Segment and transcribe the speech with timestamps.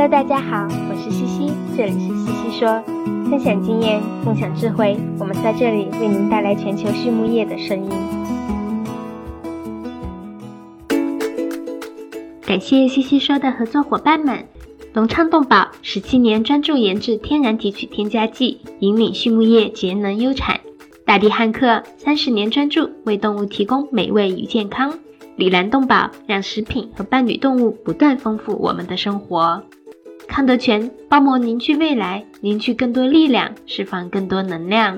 [0.00, 2.82] Hello，大家好，我是西西，这里是西西说，
[3.28, 7.90] 分享经验，共享智慧，我们在这里为您带来全球畜牧业的声音。
[12.46, 14.42] 感谢西西说的合作伙伴们：
[14.94, 20.60] 隆昌动宝十七年专注研制天然提取添加剂，引领畜牧业节能优产；
[21.04, 24.98] 大地汉克三十年专注为动物提供美味与健康。
[25.36, 29.62] 里兰动宝让食品和伴侣动物不断丰富我们的生活。
[30.30, 34.96] 康德全帮忙凝聚未来，凝聚更多力量，释放更多能量。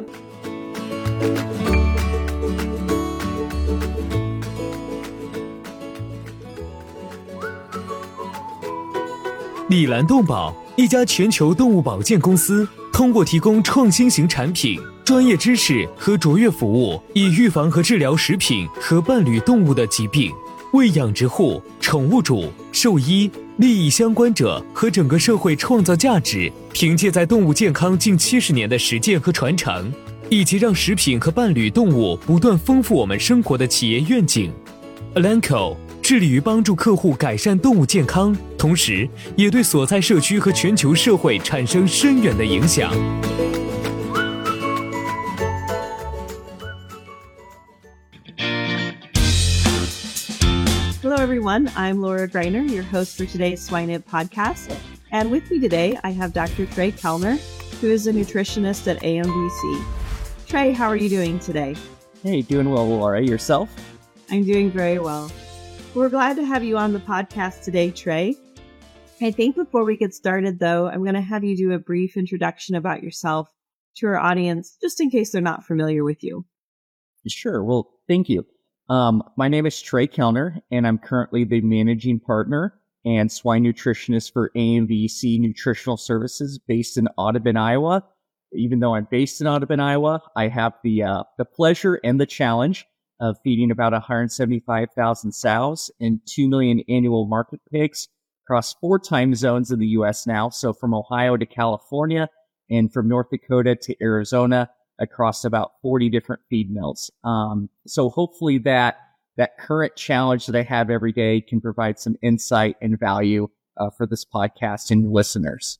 [9.71, 14.79] 里兰动宝一家全球动物保健公司，通过提供创新型产品。
[15.03, 20.31] 专业知识和卓越服务，以预防和治疗食品和伴侣动物的疾病，
[20.75, 26.51] 为养殖户、宠物主、兽医、利益相关者和整个社会创造价值。
[26.73, 29.93] 凭借在动物健康近七十年的实践和传承，
[30.31, 34.51] 以及让食品和伴侣动物不断丰富我们生活的企业愿景
[35.15, 42.91] ，Alanco 致力于帮助客户改善动物健康，同时也对所在社区和全球社会产生深远的影响。
[51.23, 51.71] Everyone.
[51.77, 54.77] I'm Laura Greiner, your host for today's SwineNet podcast.
[55.13, 56.67] And with me today, I have Dr.
[56.67, 57.37] Trey Kellner,
[57.81, 59.85] who is a nutritionist at AMVC.
[60.49, 61.77] Trey, how are you doing today?
[62.25, 63.23] Hey, doing well, Laura.
[63.23, 63.73] Yourself?
[64.33, 65.31] I'm doing very well.
[65.95, 68.35] We're glad to have you on the podcast today, Trey.
[69.21, 72.17] I think before we get started, though, I'm going to have you do a brief
[72.17, 73.49] introduction about yourself
[73.99, 76.47] to our audience, just in case they're not familiar with you.
[77.29, 77.63] Sure.
[77.63, 78.45] Well, thank you.
[78.89, 84.33] Um, my name is Trey Kellner, and I'm currently the managing partner and swine nutritionist
[84.33, 88.05] for AMVC Nutritional Services based in Audubon, Iowa.
[88.53, 92.27] Even though I'm based in Audubon, Iowa, I have the uh, the pleasure and the
[92.27, 92.87] challenge
[93.21, 98.09] of feeding about 175,000 sows and 2 million annual market pigs
[98.45, 100.27] across four time zones in the U.S.
[100.27, 100.51] now.
[100.51, 102.29] So from Ohio to California
[102.69, 104.69] and from North Dakota to Arizona
[105.03, 107.11] across about 40 different feed mills.
[107.25, 108.97] Um, so hopefully that
[109.37, 113.91] that current challenge that I have every day can provide some insight and value uh,
[113.91, 115.79] for this podcast and listeners.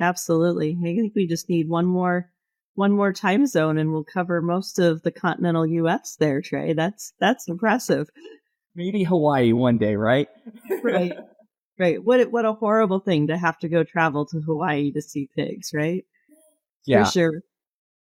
[0.00, 0.76] Absolutely.
[0.80, 2.30] I think we just need one more
[2.74, 6.72] one more time zone and we'll cover most of the continental US there, Trey.
[6.72, 8.08] That's that's impressive.
[8.74, 10.28] Maybe Hawaii one day, right?
[10.82, 11.12] right.
[11.76, 12.00] Right.
[12.00, 15.72] What what a horrible thing to have to go travel to Hawaii to see pigs,
[15.74, 16.04] right?
[16.86, 17.02] Yeah.
[17.02, 17.42] For sure.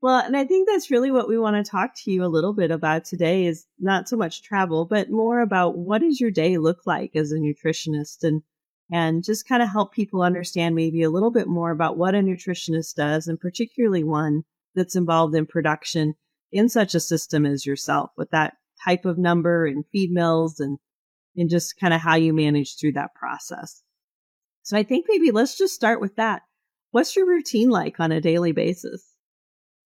[0.00, 2.53] Well, and I think that's really what we want to talk to you a little
[2.53, 6.56] bit about today is not so much travel, but more about what does your day
[6.56, 8.42] look like as a nutritionist and
[8.91, 12.19] and just kind of help people understand maybe a little bit more about what a
[12.19, 14.44] nutritionist does and particularly one
[14.75, 16.14] that's involved in production
[16.53, 20.78] in such a system as yourself with that type of number and feed mills and
[21.37, 23.82] and just kind of how you manage through that process.
[24.62, 26.42] So I think maybe let's just start with that.
[26.92, 29.07] What's your routine like on a daily basis?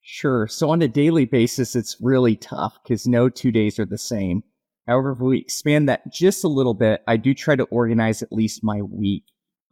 [0.02, 0.48] Sure.
[0.48, 4.42] So on a daily basis, it's really tough because no two days are the same.
[4.86, 8.32] However, if we expand that just a little bit, I do try to organize at
[8.32, 9.22] least my week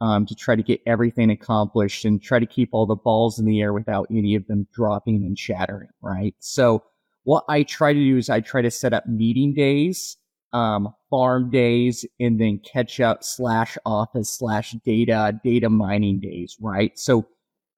[0.00, 3.44] um, to try to get everything accomplished and try to keep all the balls in
[3.44, 6.34] the air without any of them dropping and shattering, right?
[6.38, 6.84] So
[7.24, 10.16] what I try to do is I try to set up meeting days,
[10.52, 16.96] um, farm days, and then catch up slash office slash data, data mining days, right?
[16.96, 17.26] So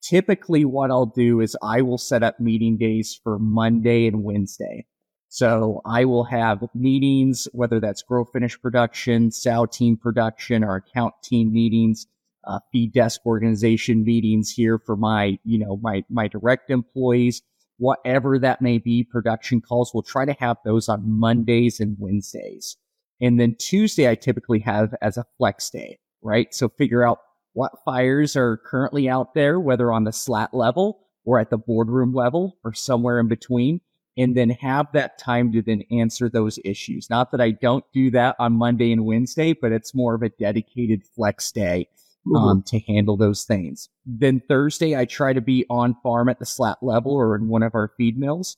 [0.03, 4.87] typically what I'll do is I will set up meeting days for Monday and Wednesday.
[5.29, 11.15] So I will have meetings, whether that's grow finish production, sow team production, or account
[11.23, 12.07] team meetings,
[12.47, 17.41] uh, feed desk organization meetings here for my, you know, my, my direct employees,
[17.79, 19.93] whatever that may be, production calls.
[19.95, 22.77] We'll try to have those on Mondays and Wednesdays.
[23.21, 26.53] And then Tuesday, I typically have as a flex day, right?
[26.53, 27.21] So figure out
[27.53, 32.13] what fires are currently out there, whether on the slat level or at the boardroom
[32.15, 33.81] level or somewhere in between,
[34.17, 37.09] and then have that time to then answer those issues.
[37.09, 40.29] Not that I don't do that on Monday and Wednesday, but it's more of a
[40.29, 41.89] dedicated flex day
[42.27, 42.61] um, mm-hmm.
[42.67, 43.89] to handle those things.
[44.05, 47.63] Then Thursday, I try to be on farm at the slat level or in one
[47.63, 48.57] of our feed mills.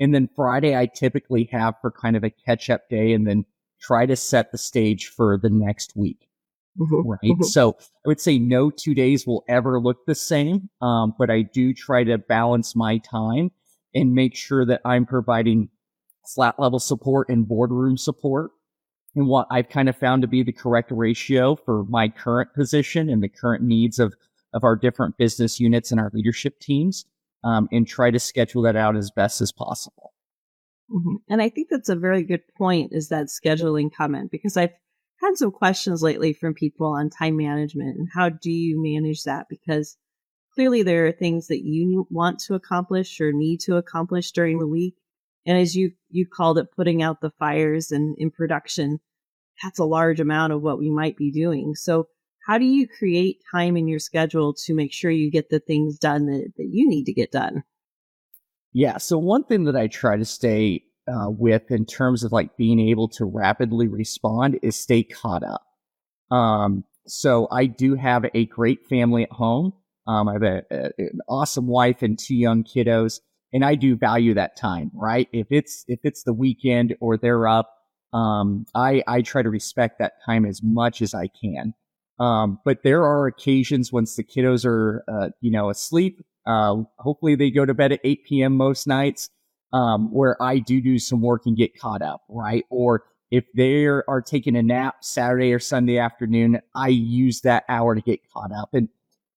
[0.00, 3.44] And then Friday, I typically have for kind of a catch up day and then
[3.80, 6.28] try to set the stage for the next week.
[6.78, 7.08] Mm-hmm.
[7.08, 7.20] Right.
[7.22, 7.42] Mm-hmm.
[7.44, 10.70] So I would say no two days will ever look the same.
[10.82, 13.50] Um, but I do try to balance my time
[13.94, 15.68] and make sure that I'm providing
[16.24, 18.50] slat level support and boardroom support
[19.14, 23.08] and what I've kind of found to be the correct ratio for my current position
[23.08, 24.14] and the current needs of,
[24.52, 27.04] of our different business units and our leadership teams,
[27.44, 30.12] um, and try to schedule that out as best as possible.
[30.90, 31.16] Mm-hmm.
[31.28, 34.74] And I think that's a very good point is that scheduling comment because I've
[35.20, 39.46] had some questions lately from people on time management and how do you manage that?
[39.48, 39.96] Because
[40.54, 44.68] clearly there are things that you want to accomplish or need to accomplish during the
[44.68, 44.94] week.
[45.46, 49.00] And as you, you called it putting out the fires and in production,
[49.62, 51.74] that's a large amount of what we might be doing.
[51.74, 52.08] So
[52.46, 55.98] how do you create time in your schedule to make sure you get the things
[55.98, 57.62] done that, that you need to get done?
[58.72, 58.98] Yeah.
[58.98, 62.80] So one thing that I try to stay uh, with in terms of like being
[62.80, 65.62] able to rapidly respond is stay caught up.
[66.30, 69.72] Um, so I do have a great family at home.
[70.06, 73.20] Um, I have a, a, an awesome wife and two young kiddos,
[73.52, 75.28] and I do value that time, right?
[75.32, 77.70] If it's if it's the weekend or they're up,
[78.12, 81.74] um, I I try to respect that time as much as I can.
[82.18, 86.24] Um, but there are occasions once the kiddos are, uh, you know, asleep.
[86.46, 88.56] Uh, hopefully they go to bed at 8 p.m.
[88.56, 89.30] most nights
[89.74, 92.64] um, where I do do some work and get caught up, right?
[92.70, 97.96] Or if they are taking a nap Saturday or Sunday afternoon, I use that hour
[97.96, 98.70] to get caught up.
[98.72, 98.88] And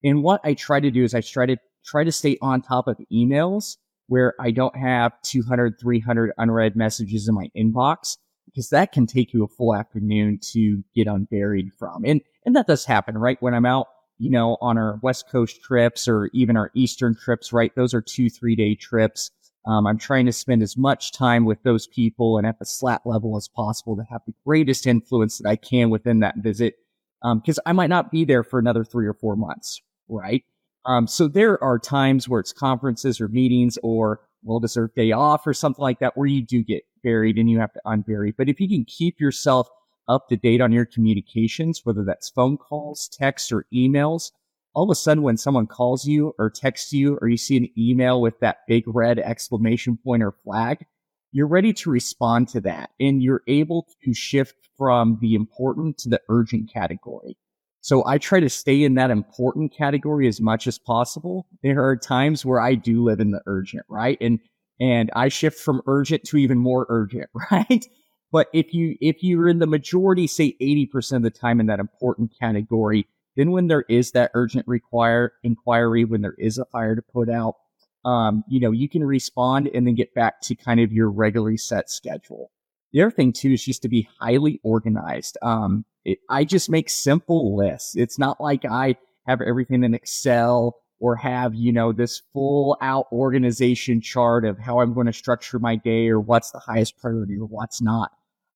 [0.03, 2.87] and what I try to do is I try to try to stay on top
[2.87, 8.91] of emails where I don't have 200, 300 unread messages in my inbox because that
[8.91, 12.05] can take you a full afternoon to get unburied from.
[12.05, 13.41] And and that does happen, right?
[13.41, 13.87] When I'm out,
[14.19, 17.73] you know, on our West Coast trips or even our Eastern trips, right?
[17.75, 19.31] Those are two, three day trips.
[19.67, 23.01] Um, I'm trying to spend as much time with those people and at the slat
[23.05, 26.75] level as possible to have the greatest influence that I can within that visit.
[27.21, 30.43] Because um, I might not be there for another three or four months, right?
[30.85, 35.45] Um, so there are times where it's conferences or meetings or well deserved day off
[35.45, 38.33] or something like that where you do get buried and you have to unbury.
[38.35, 39.67] But if you can keep yourself
[40.07, 44.31] up to date on your communications, whether that's phone calls, texts, or emails,
[44.77, 47.67] all of a sudden when someone calls you or texts you or you see an
[47.75, 50.85] email with that big red exclamation point or flag,
[51.31, 56.09] you're ready to respond to that and you're able to shift from the important to
[56.09, 57.35] the urgent category.
[57.81, 61.47] So I try to stay in that important category as much as possible.
[61.63, 64.19] There are times where I do live in the urgent, right?
[64.21, 64.39] And,
[64.79, 67.83] and I shift from urgent to even more urgent, right?
[68.31, 71.79] But if you, if you're in the majority, say 80% of the time in that
[71.79, 73.07] important category,
[73.37, 77.29] then when there is that urgent require inquiry, when there is a fire to put
[77.29, 77.55] out,
[78.03, 81.55] um, you know, you can respond and then get back to kind of your regularly
[81.55, 82.51] set schedule.
[82.91, 85.37] The other thing too is just to be highly organized.
[85.43, 87.95] Um, it, I just make simple lists.
[87.95, 88.95] It's not like I
[89.27, 94.79] have everything in Excel or have, you know, this full out organization chart of how
[94.79, 98.11] I'm going to structure my day or what's the highest priority or what's not.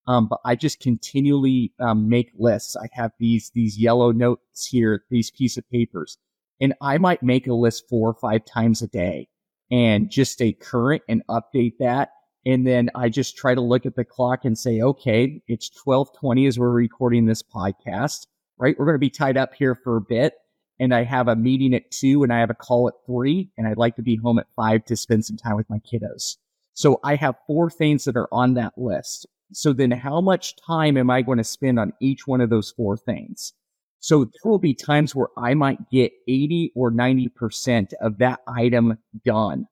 [0.08, 2.76] Um, but I just continually um, make lists.
[2.76, 6.18] I have these these yellow notes here, these piece of papers,
[6.60, 9.28] and I might make a list four or five times a day,
[9.70, 12.10] and just stay current and update that.
[12.44, 16.10] And then I just try to look at the clock and say, okay, it's twelve
[16.18, 18.26] twenty as we're recording this podcast,
[18.58, 18.76] right?
[18.80, 20.34] We're going to be tied up here for a bit,
[20.80, 23.68] and I have a meeting at two, and I have a call at three, and
[23.68, 26.38] I'd like to be home at five to spend some time with my kiddos.
[26.74, 29.28] So I have four things that are on that list.
[29.54, 32.72] So then how much time am I going to spend on each one of those
[32.72, 33.54] four things?
[34.00, 38.98] So there will be times where I might get 80 or 90% of that item
[39.24, 39.68] done,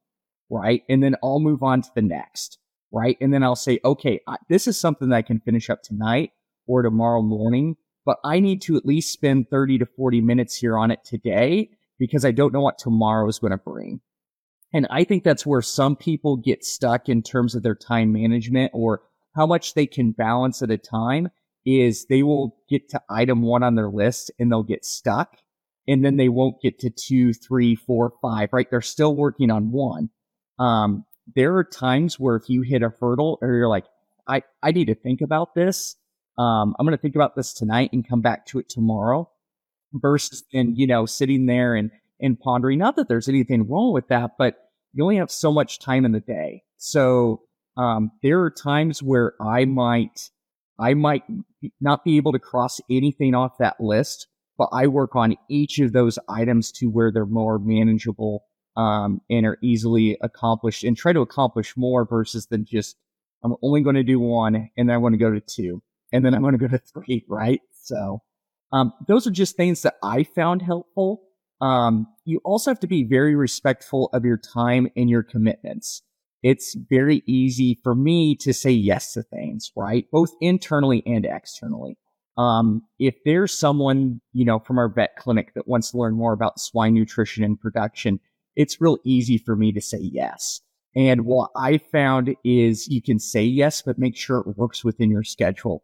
[0.50, 0.84] right?
[0.88, 2.60] And then I'll move on to the next,
[2.92, 3.18] right?
[3.20, 6.32] And then I'll say, okay, this is something that I can finish up tonight
[6.68, 10.78] or tomorrow morning, but I need to at least spend 30 to 40 minutes here
[10.78, 14.00] on it today because I don't know what tomorrow is going to bring.
[14.74, 18.72] And I think that's where some people get stuck in terms of their time management
[18.76, 19.02] or
[19.36, 21.30] how much they can balance at a time
[21.66, 25.38] is they will get to item one on their list and they'll get stuck
[25.88, 28.70] and then they won't get to two, three, four, five, right?
[28.70, 30.10] They're still working on one.
[30.60, 31.06] Um,
[31.36, 33.86] there are times where if you hit a hurdle or you're like,
[34.28, 35.96] I, I need to think about this.
[36.38, 39.30] Um, I'm going to think about this tonight and come back to it tomorrow
[39.94, 42.78] versus in, you know, sitting there and, and pondering.
[42.78, 46.12] Not that there's anything wrong with that, but you only have so much time in
[46.12, 46.64] the day.
[46.78, 47.42] So
[47.80, 50.30] um, there are times where I might,
[50.78, 51.24] I might
[51.80, 55.94] not be able to cross anything off that list, but I work on each of
[55.94, 58.44] those items to where they're more manageable,
[58.76, 62.98] um, and are easily accomplished and try to accomplish more versus than just,
[63.44, 65.82] I'm only going to do one and then I want to go to two
[66.12, 67.62] and then I'm going to go to three, right?
[67.82, 68.22] So,
[68.74, 71.22] um, those are just things that I found helpful.
[71.62, 76.04] Um, you also have to be very respectful of your time and your commitments.
[76.44, 80.06] It's very easy for me to say yes to things, right?
[80.12, 81.98] Both internally and externally.
[82.38, 86.32] Um, if there's someone, you know, from our vet clinic that wants to learn more
[86.32, 88.20] about swine nutrition and production,
[88.56, 90.62] it's real easy for me to say yes.
[90.96, 95.12] And what I found is you can say yes, but make sure it works within
[95.12, 95.84] your schedule,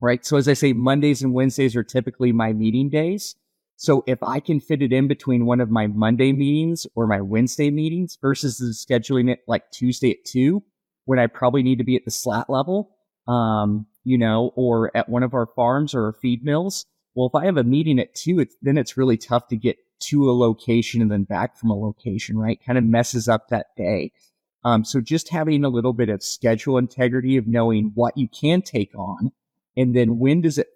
[0.00, 0.24] right?
[0.24, 3.34] So as I say, Mondays and Wednesdays are typically my meeting days.
[3.80, 7.20] So if I can fit it in between one of my Monday meetings or my
[7.20, 10.64] Wednesday meetings versus scheduling it like Tuesday at two,
[11.04, 12.90] when I probably need to be at the slat level,
[13.28, 16.86] um, you know, or at one of our farms or our feed mills.
[17.14, 19.76] Well, if I have a meeting at two, it's, then it's really tough to get
[20.00, 22.58] to a location and then back from a location, right?
[22.66, 24.10] Kind of messes up that day.
[24.64, 28.60] Um, so just having a little bit of schedule integrity of knowing what you can
[28.60, 29.30] take on
[29.76, 30.66] and then when does it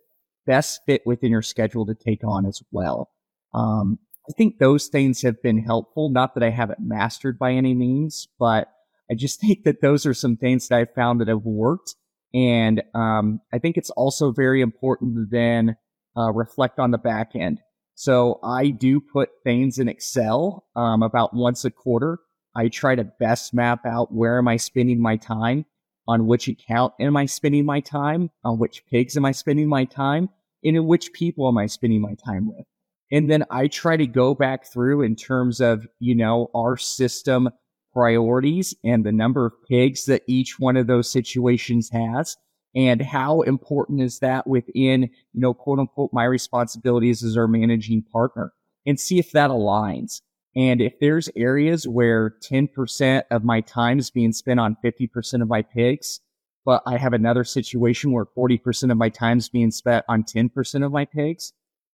[0.47, 3.11] best fit within your schedule to take on as well.
[3.55, 6.11] Um, I think those things have been helpful.
[6.11, 8.69] Not that I haven't mastered by any means, but
[9.11, 11.95] I just think that those are some things that I've found that have worked.
[12.35, 15.77] And um, I think it's also very important to then
[16.17, 17.61] uh, reflect on the back end.
[17.95, 22.19] So I do put things in Excel um, about once a quarter.
[22.57, 25.67] I try to best map out where am I spending my time
[26.09, 29.85] on which account am I spending my time, on which pigs am I spending my
[29.85, 30.29] time,
[30.65, 32.67] and in which people am I spending my time with.
[33.11, 37.51] And then I try to go back through in terms of, you know, our system
[37.93, 42.37] priorities and the number of pigs that each one of those situations has
[42.75, 48.03] and how important is that within, you know, quote unquote, my responsibilities as our managing
[48.03, 48.53] partner
[48.87, 50.23] and see if that aligns.
[50.55, 55.49] And if there's areas where 10% of my time is being spent on 50% of
[55.49, 56.21] my pigs,
[56.65, 60.85] but I have another situation where 40% of my time is being spent on 10%
[60.85, 61.53] of my pigs,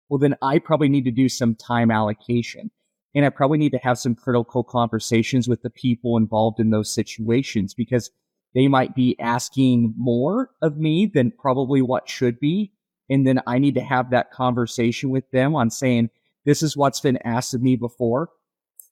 [0.09, 2.71] well, then I probably need to do some time allocation.
[3.13, 6.93] And I probably need to have some critical conversations with the people involved in those
[6.93, 8.11] situations because
[8.53, 12.71] they might be asking more of me than probably what should be.
[13.09, 16.09] And then I need to have that conversation with them on saying,
[16.45, 18.29] this is what's been asked of me before.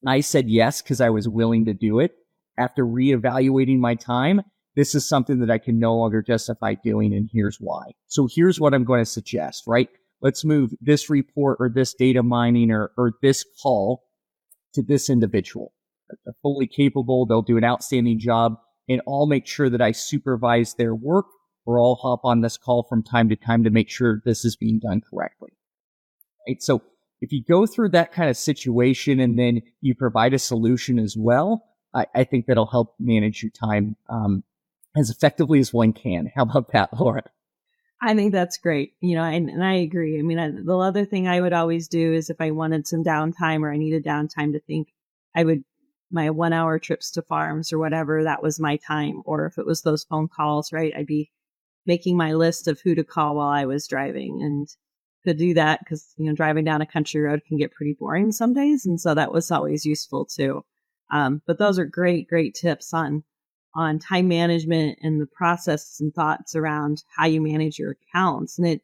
[0.10, 2.14] I said yes because I was willing to do it.
[2.58, 4.42] After reevaluating my time,
[4.76, 7.92] this is something that I can no longer justify doing, and here's why.
[8.08, 9.90] So here's what I'm going to suggest, right?
[10.22, 14.04] Let's move this report or this data mining or, or this call
[14.74, 15.74] to this individual.
[16.26, 17.26] They're fully capable.
[17.26, 18.56] They'll do an outstanding job
[18.88, 21.26] and I'll make sure that I supervise their work
[21.66, 24.56] or I'll hop on this call from time to time to make sure this is
[24.56, 25.52] being done correctly.
[26.48, 26.62] Right.
[26.62, 26.82] So
[27.24, 31.16] if you go through that kind of situation and then you provide a solution as
[31.18, 31.64] well,
[31.94, 34.44] I, I think that'll help manage your time um,
[34.98, 36.30] as effectively as one can.
[36.36, 37.24] How about that, Laura?
[38.02, 38.96] I think that's great.
[39.00, 40.20] You know, and, and I agree.
[40.20, 43.06] I mean, I, the other thing I would always do is if I wanted some
[43.06, 44.90] downtime or I needed downtime to think,
[45.34, 45.64] I would
[46.12, 49.22] my one hour trips to farms or whatever, that was my time.
[49.26, 51.32] Or if it was those phone calls, right, I'd be
[51.86, 54.42] making my list of who to call while I was driving.
[54.44, 54.68] And
[55.26, 58.32] to do that because you know driving down a country road can get pretty boring
[58.32, 60.64] some days, and so that was always useful too.
[61.12, 63.24] Um, but those are great, great tips on
[63.76, 68.60] on time management and the process and thoughts around how you manage your accounts.
[68.60, 68.82] And it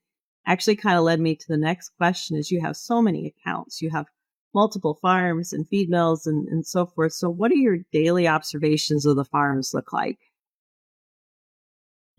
[0.47, 3.81] actually kind of led me to the next question: is you have so many accounts,
[3.81, 4.07] you have
[4.53, 7.13] multiple farms and feed mills and, and so forth.
[7.13, 10.19] So, what do your daily observations of the farms look like?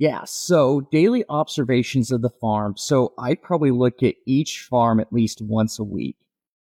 [0.00, 2.75] Yeah, so daily observations of the farm.
[2.78, 6.16] So I probably look at each farm at least once a week.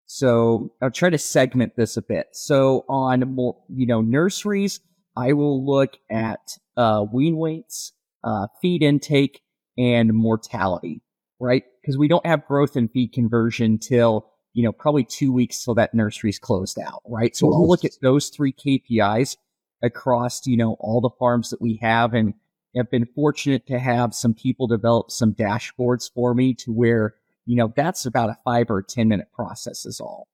[0.07, 2.27] So I'll try to segment this a bit.
[2.33, 4.81] So on more, you know, nurseries,
[5.17, 7.93] I will look at uh, wean weights,
[8.25, 9.41] uh, feed intake,
[9.77, 11.01] and mortality,
[11.39, 11.63] right?
[11.81, 15.77] Because we don't have growth and feed conversion till you know probably two weeks till
[15.77, 17.37] that nursery's closed out, right?
[17.37, 19.37] So we'll look at those three KPIs
[19.81, 22.35] across you know all the farms that we have and
[22.77, 27.15] have been fortunate to have some people develop some dashboards for me to where,
[27.47, 30.29] you know, that's about a five or 10 minute process is all.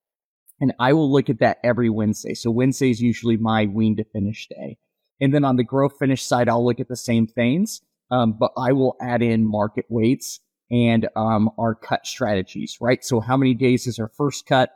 [0.60, 2.34] And I will look at that every Wednesday.
[2.34, 4.78] So Wednesday is usually my wean to finish day.
[5.20, 7.80] And then on the grow finish side, I'll look at the same things.
[8.10, 13.04] Um, but I will add in market weights and, um, our cut strategies, right?
[13.04, 14.70] So how many days is our first cut?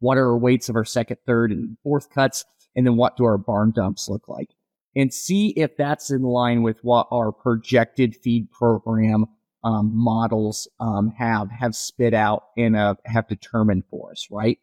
[0.00, 2.44] What are our weights of our second, third, and fourth cuts?
[2.76, 4.50] And then what do our barn dumps look like?
[4.96, 9.26] And see if that's in line with what our projected feed program
[9.62, 14.58] um, models um, have have spit out and uh, have determined for us, right?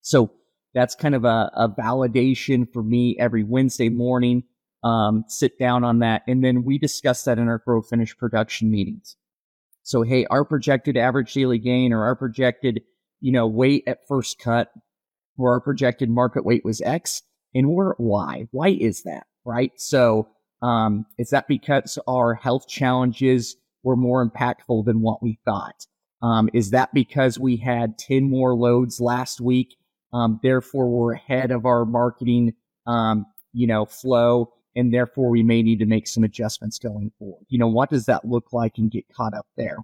[0.00, 0.32] So
[0.74, 4.44] that's kind of a, a validation for me every Wednesday morning.
[4.84, 8.70] Um, sit down on that, and then we discuss that in our grow finish production
[8.70, 9.16] meetings.
[9.82, 12.82] So hey, our projected average daily gain or our projected,
[13.20, 14.70] you know, weight at first cut,
[15.36, 17.22] or our projected market weight was X,
[17.54, 18.46] and we're at Y.
[18.52, 19.26] Why is that?
[19.48, 19.72] Right?
[19.76, 20.28] So,
[20.60, 25.86] um, is that because our health challenges were more impactful than what we thought?
[26.20, 29.76] Um, is that because we had 10 more loads last week?
[30.12, 32.52] Um, therefore, we're ahead of our marketing,
[32.86, 33.24] um,
[33.54, 37.46] you know, flow, and therefore we may need to make some adjustments going forward.
[37.48, 39.78] You know, what does that look like and get caught up there?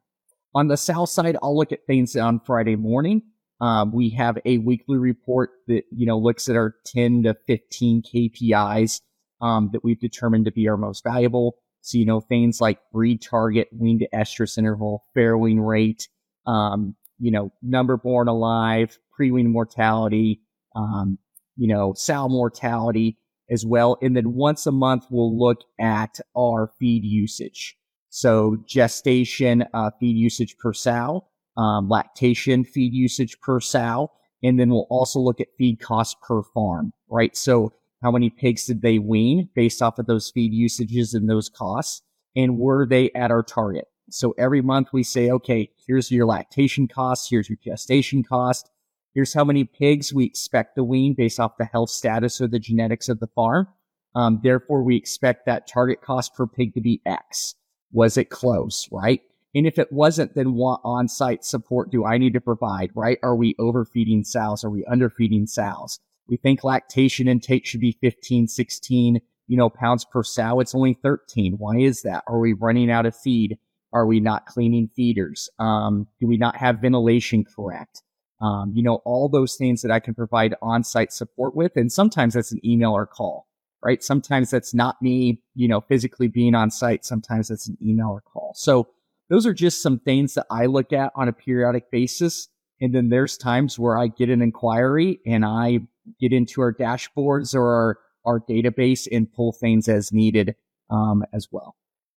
[0.55, 3.23] On the sow side, I'll look at things on Friday morning.
[3.63, 8.03] Um, we have a weekly report that, you know, looks at our 10 to 15
[8.03, 9.01] KPIs
[9.45, 11.57] um, that we've determined to be our most valuable.
[11.83, 16.09] So, you know, things like breed target, wean to estrus interval, farrowing rate,
[16.47, 20.41] um, you know, number born alive, pre-wean mortality,
[20.75, 21.19] um,
[21.57, 23.19] you know, sow mortality
[23.51, 23.99] as well.
[24.01, 27.77] And then once a month, we'll look at our feed usage.
[28.09, 31.27] So gestation, uh, feed usage per sow,
[31.59, 34.11] um, lactation feed usage per sow.
[34.43, 37.37] And then we'll also look at feed cost per farm, right?
[37.37, 37.75] So
[38.05, 42.03] how many pigs did they wean based off of those feed usages and those costs?
[42.37, 43.87] And were they at our target?
[44.11, 48.71] So every month we say, okay, here's your lactation cost, here's your gestation cost,
[49.15, 52.59] here's how many pigs we expect to wean based off the health status or the
[52.59, 53.69] genetics of the farm.
[54.15, 57.55] Um, therefore, we expect that target cost per pig to be X.
[57.91, 59.23] Was it close, right?
[59.55, 63.19] And if it wasn't, then what on-site support do I need to provide, right?
[63.23, 64.63] Are we overfeeding sows?
[64.63, 66.01] Are we underfeeding sows?
[66.29, 70.61] We think lactation intake should be 15, 16, you know, pounds per sow.
[70.61, 71.55] It's only 13.
[71.59, 72.25] Why is that?
[72.27, 73.59] Are we running out of feed?
[73.93, 75.49] Are we not cleaning feeders?
[75.59, 78.03] Um, do we not have ventilation correct?
[78.41, 81.77] Um, you know, all those things that I can provide on-site support with.
[81.77, 83.47] And sometimes that's an email or call,
[83.83, 84.03] right?
[84.03, 87.05] Sometimes that's not me, you know, physically being on site.
[87.05, 88.53] Sometimes that's an email or call.
[88.57, 88.89] So
[89.31, 92.49] those are just some things that I look at on a periodic basis.
[92.81, 95.81] And then there's times where I get an inquiry and I
[96.21, 100.55] get into our dashboards or our, our database and pull things as needed
[100.91, 101.77] um, as well.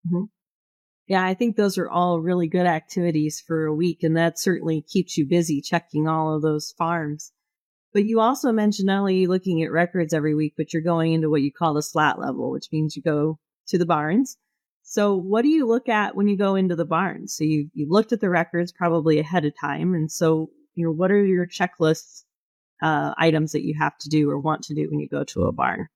[0.08, 0.25] Mm-hmm.
[1.08, 4.82] Yeah, I think those are all really good activities for a week, and that certainly
[4.82, 7.32] keeps you busy checking all of those farms.
[7.93, 11.30] But you also mentioned not only looking at records every week, but you're going into
[11.30, 14.38] what you call the slat level, which means you go to the barns.
[14.82, 17.36] So what do you look at when you go into the barns?
[17.36, 19.93] So you, you looked at the records probably ahead of time.
[19.93, 22.24] And so, you know, what are your checklist
[22.82, 25.44] uh, items that you have to do or want to do when you go to
[25.44, 25.88] a barn?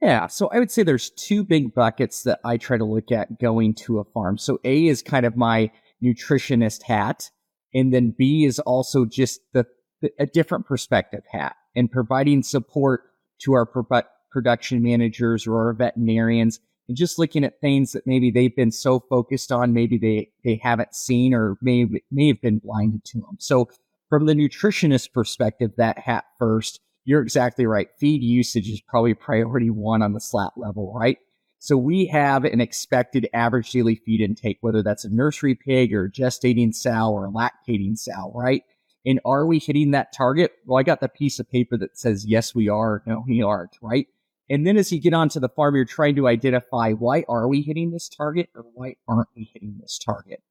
[0.00, 3.40] Yeah, so I would say there's two big buckets that I try to look at
[3.40, 4.38] going to a farm.
[4.38, 5.72] So A is kind of my
[6.02, 7.30] nutritionist hat,
[7.74, 9.66] and then B is also just the,
[10.00, 13.02] the a different perspective hat and providing support
[13.40, 18.30] to our pro- production managers or our veterinarians and just looking at things that maybe
[18.30, 22.58] they've been so focused on, maybe they, they haven't seen or may, may have been
[22.58, 23.36] blinded to them.
[23.38, 23.68] So
[24.08, 27.88] from the nutritionist perspective, that hat first, you're exactly right.
[27.98, 31.18] Feed usage is probably priority one on the slat level, right?
[31.58, 36.08] So we have an expected average daily feed intake, whether that's a nursery pig or
[36.08, 38.62] gestating sow or a lactating sow, right?
[39.04, 40.52] And are we hitting that target?
[40.66, 43.02] Well, I got the piece of paper that says, yes, we are.
[43.06, 44.06] No, we aren't, right?
[44.50, 47.62] And then as you get onto the farm, you're trying to identify why are we
[47.62, 50.42] hitting this target or why aren't we hitting this target?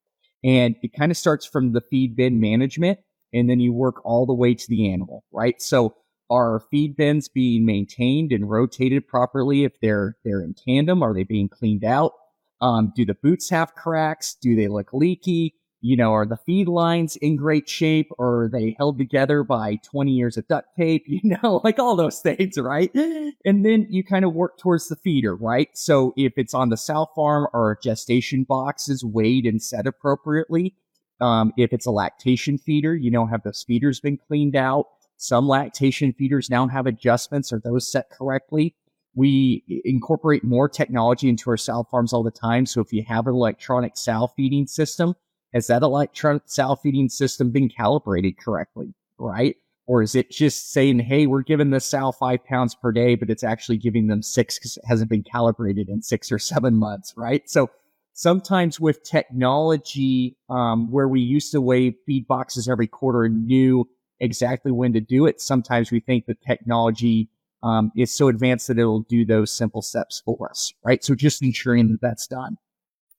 [0.43, 2.99] And it kind of starts from the feed bin management
[3.33, 5.61] and then you work all the way to the animal, right?
[5.61, 5.95] So
[6.29, 11.01] are feed bins being maintained and rotated properly if they're they're in tandem?
[11.01, 12.13] Are they being cleaned out?
[12.61, 14.35] Um, do the boots have cracks?
[14.41, 15.55] Do they look leaky?
[15.79, 19.75] You know, are the feed lines in great shape or are they held together by
[19.83, 21.05] 20 years of duct tape?
[21.07, 22.91] You know, like all those things, right?
[22.93, 25.69] And then you kind of work towards the feeder, right?
[25.75, 30.75] So if it's on the sow farm or gestation boxes weighed and set appropriately,
[31.19, 34.85] um, if it's a lactation feeder, you know, have those feeders been cleaned out?
[35.17, 37.51] Some lactation feeders now have adjustments.
[37.51, 38.75] Are those set correctly?
[39.15, 42.67] We incorporate more technology into our sow farms all the time.
[42.67, 45.15] So if you have an electronic sow feeding system,
[45.53, 48.93] has that electronic sow feeding system been calibrated correctly?
[49.17, 49.55] Right?
[49.87, 53.29] Or is it just saying, hey, we're giving the sow five pounds per day, but
[53.29, 57.13] it's actually giving them six because it hasn't been calibrated in six or seven months,
[57.17, 57.49] right?
[57.49, 57.71] So
[58.17, 63.87] sometimes with technology, um, where we used to weigh feed boxes every quarter and knew
[64.19, 65.39] exactly when to do it.
[65.39, 67.29] Sometimes we think the technology
[67.61, 71.03] um, is so advanced that it'll do those simple steps for us, right?
[71.03, 72.57] So just ensuring that that's done.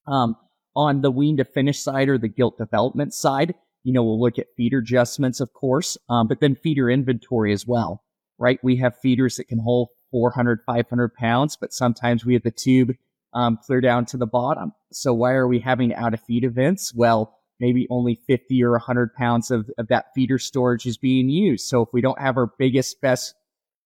[0.08, 0.36] Um,
[0.74, 4.38] on the wean to finish side or the gilt development side, you know, we'll look
[4.38, 8.02] at feeder adjustments, of course, um, but then feeder inventory as well,
[8.36, 8.58] right?
[8.64, 12.96] We have feeders that can hold 400, 500 pounds, but sometimes we have the tube
[13.34, 14.72] um, clear down to the bottom.
[14.92, 16.94] So why are we having out of feed events?
[16.94, 21.66] Well, maybe only 50 or 100 pounds of, of that feeder storage is being used.
[21.66, 23.34] So if we don't have our biggest, best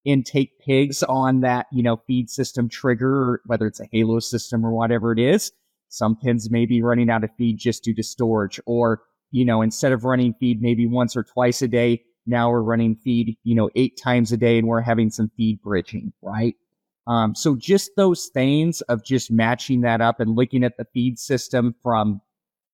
[0.04, 4.72] intake pigs on that, you know, feed system trigger, whether it's a halo system or
[4.72, 5.52] whatever it is.
[5.88, 9.62] Some pens may be running out of feed just due to storage or, you know,
[9.62, 13.54] instead of running feed maybe once or twice a day, now we're running feed, you
[13.54, 16.54] know, eight times a day and we're having some feed bridging, right?
[17.06, 21.18] Um, so just those things of just matching that up and looking at the feed
[21.18, 22.20] system from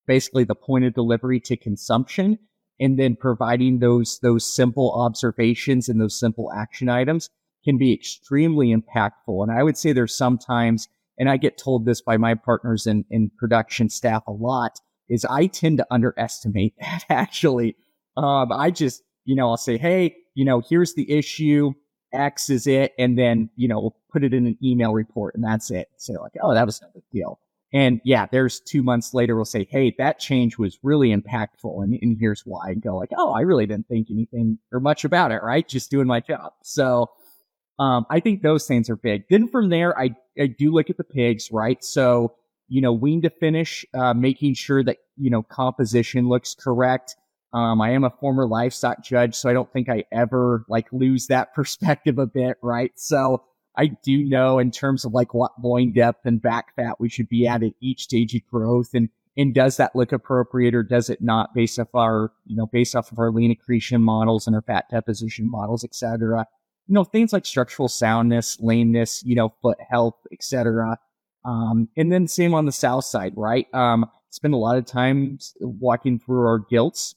[0.06, 2.38] basically the point of delivery to consumption
[2.80, 7.30] and then providing those, those simple observations and those simple action items
[7.64, 9.42] can be extremely impactful.
[9.42, 10.88] And I would say there's sometimes,
[11.18, 15.24] and I get told this by my partners in, in production staff a lot, is
[15.24, 17.76] I tend to underestimate that actually.
[18.16, 21.72] Um, I just, you know, I'll say, Hey, you know, here's the issue.
[22.12, 22.92] X is it.
[22.98, 25.88] And then, you know, we'll put it in an email report and that's it.
[25.96, 27.40] Say like, oh, that was no big deal.
[27.72, 31.82] And yeah, there's two months later, we'll say, Hey, that change was really impactful.
[31.84, 35.04] And, and here's why and go like, Oh, I really didn't think anything or much
[35.04, 35.68] about it, right?
[35.68, 36.52] Just doing my job.
[36.62, 37.10] So,
[37.78, 39.24] um, I think those things are big.
[39.30, 41.82] Then from there, I, I do look at the pigs, right?
[41.84, 42.34] So,
[42.68, 47.16] you know, wean to finish, uh, making sure that, you know, composition looks correct.
[47.52, 51.28] Um, I am a former livestock judge, so I don't think I ever like lose
[51.28, 52.92] that perspective a bit, right?
[52.96, 53.44] So
[53.76, 57.28] I do know in terms of like what loin depth and back fat we should
[57.28, 61.08] be at at each stage of growth and and does that look appropriate or does
[61.08, 64.56] it not based off our you know based off of our lean accretion models and
[64.56, 66.44] our fat deposition models etc
[66.88, 70.98] you know things like structural soundness lameness you know foot health etc
[71.44, 73.72] um, and then same on the sow side right?
[73.72, 77.14] Um, spend a lot of time walking through our gilts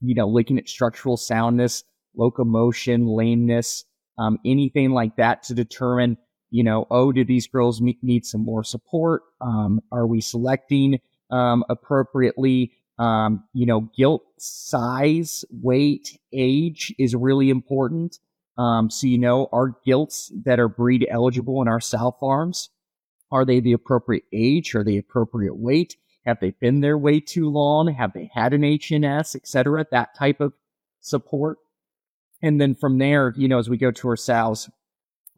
[0.00, 1.84] you know, looking at structural soundness,
[2.16, 3.84] locomotion, lameness,
[4.18, 6.16] um, anything like that to determine,
[6.50, 9.22] you know, oh, do these girls need some more support?
[9.40, 10.98] Um, are we selecting
[11.30, 12.72] um, appropriately?
[12.98, 18.18] Um, you know, gilt size, weight, age is really important.
[18.56, 22.70] Um, so, you know, our gilts that are breed eligible in our sow farms,
[23.30, 24.74] are they the appropriate age?
[24.74, 25.96] Are they appropriate weight?
[26.26, 27.92] Have they been there way too long?
[27.92, 29.86] Have they had an HNS, etc.?
[29.90, 30.52] That type of
[31.00, 31.58] support.
[32.42, 34.68] And then from there, you know, as we go to our sows,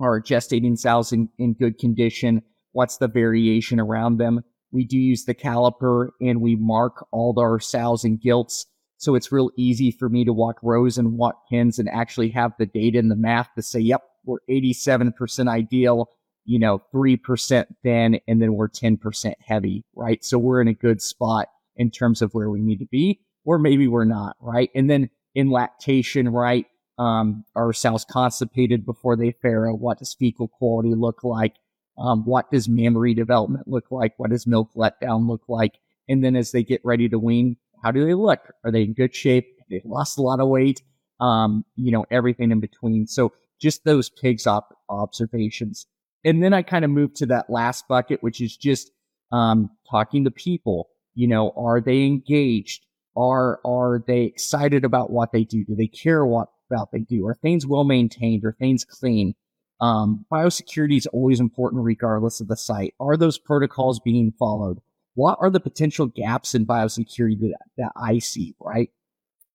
[0.00, 4.42] our gestating sows in, in good condition, what's the variation around them?
[4.72, 8.66] We do use the caliper and we mark all our sows and gilts.
[8.98, 12.52] So it's real easy for me to walk rows and walk pins and actually have
[12.58, 16.10] the data and the math to say, yep, we're 87% ideal
[16.44, 20.24] you know, 3% thin and then we're 10% heavy, right?
[20.24, 23.58] So we're in a good spot in terms of where we need to be, or
[23.58, 24.70] maybe we're not, right?
[24.74, 26.66] And then in lactation, right?
[26.98, 29.74] Um, are cells constipated before they farrow?
[29.74, 31.54] What does fecal quality look like?
[31.98, 34.14] Um, what does mammary development look like?
[34.18, 35.78] What does milk letdown look like?
[36.08, 38.40] And then as they get ready to wean, how do they look?
[38.64, 39.46] Are they in good shape?
[39.70, 40.82] They've lost a lot of weight.
[41.20, 43.06] Um, you know, everything in between.
[43.06, 45.86] So just those pigs op- observations
[46.24, 48.90] and then I kind of moved to that last bucket, which is just
[49.32, 50.88] um, talking to people.
[51.14, 52.84] You know, are they engaged?
[53.16, 55.64] Are are they excited about what they do?
[55.64, 57.26] Do they care what about they do?
[57.26, 58.44] Are things well maintained?
[58.44, 59.34] Are things clean?
[59.80, 62.94] Um, biosecurity is always important regardless of the site.
[63.00, 64.78] Are those protocols being followed?
[65.14, 68.90] What are the potential gaps in biosecurity that, that I see, right?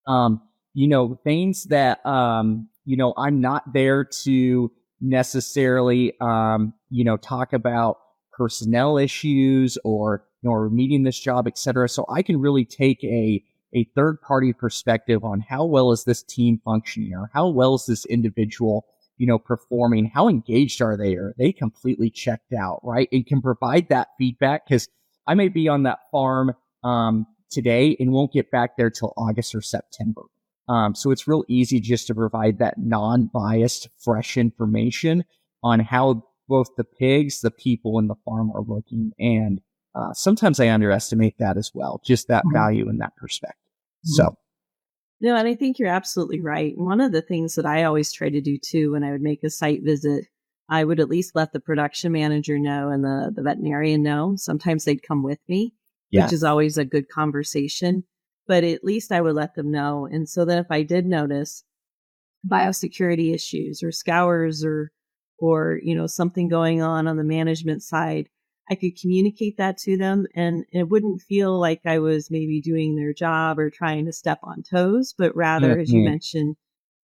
[0.07, 0.41] Um,
[0.73, 4.71] you know, things that, um, you know, I'm not there to
[5.09, 7.97] necessarily, um, you know, talk about
[8.33, 11.87] personnel issues or, you meeting this job, et cetera.
[11.87, 16.23] So I can really take a, a third party perspective on how well is this
[16.23, 18.85] team functioning or how well is this individual,
[19.17, 20.05] you know, performing?
[20.05, 21.15] How engaged are they?
[21.15, 22.81] Are they completely checked out?
[22.83, 23.07] Right.
[23.11, 24.87] And can provide that feedback because
[25.27, 29.55] I may be on that farm, um, today and won't get back there till August
[29.55, 30.23] or September.
[30.67, 35.23] Um, so it's real easy just to provide that non-biased, fresh information
[35.63, 39.11] on how both the pigs, the people, and the farm are looking.
[39.19, 39.61] And
[39.93, 42.53] uh, sometimes I underestimate that as well, just that mm-hmm.
[42.53, 43.59] value and that perspective.
[44.07, 44.13] Mm-hmm.
[44.13, 44.37] So.
[45.21, 46.77] No, and I think you're absolutely right.
[46.77, 49.43] One of the things that I always try to do too when I would make
[49.43, 50.25] a site visit,
[50.67, 54.35] I would at least let the production manager know and the, the veterinarian know.
[54.35, 55.73] Sometimes they'd come with me,
[56.11, 58.03] which is always a good conversation
[58.47, 60.07] but at least I would let them know.
[60.11, 61.63] And so that if I did notice
[62.47, 64.91] biosecurity issues or scours or,
[65.39, 68.29] or, you know, something going on on the management side,
[68.69, 72.95] I could communicate that to them and it wouldn't feel like I was maybe doing
[72.95, 75.81] their job or trying to step on toes, but rather, mm-hmm.
[75.81, 76.55] as you mentioned,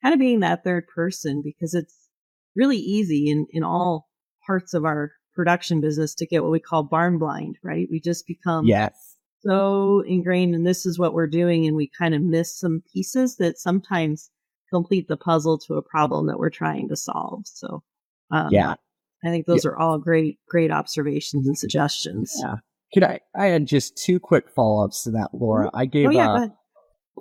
[0.02, 2.10] kind of being that third person because it's
[2.56, 4.10] really easy in, in all
[4.46, 7.88] parts of our production business to get what we call barn blind, right?
[7.92, 9.12] We just become yes
[9.44, 13.38] so ingrained and this is what we're doing and we kind of miss some pieces
[13.38, 14.30] that sometimes
[14.72, 17.44] complete the puzzle to a problem that we're trying to solve.
[17.46, 17.84] So,
[18.32, 18.76] um, yeah,
[19.24, 19.72] I think those yeah.
[19.72, 22.34] are all great, great observations and suggestions.
[22.42, 22.56] Yeah.
[22.94, 25.70] Could I, I had just two quick follow ups to that, Laura.
[25.74, 26.50] I gave oh, yeah, a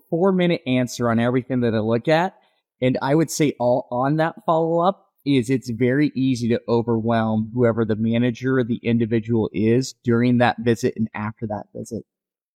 [0.09, 2.35] four minute answer on everything that I look at.
[2.83, 7.51] And I would say all on that follow up is it's very easy to overwhelm
[7.55, 12.05] whoever the manager or the individual is during that visit and after that visit.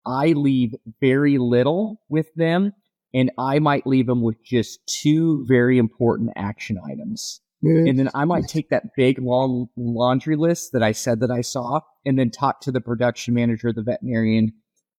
[0.06, 2.74] I leave very little with them
[3.14, 7.42] and I might leave them with just two very important action items.
[7.64, 7.88] Mm-hmm.
[7.88, 11.42] And then I might take that big long laundry list that I said that I
[11.42, 14.52] saw and then talk to the production manager, the veterinarian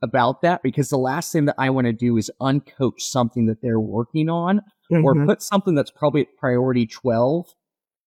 [0.04, 3.62] about that because the last thing that I want to do is uncoach something that
[3.62, 4.60] they're working on
[4.92, 5.04] mm-hmm.
[5.04, 7.46] or put something that's probably at priority 12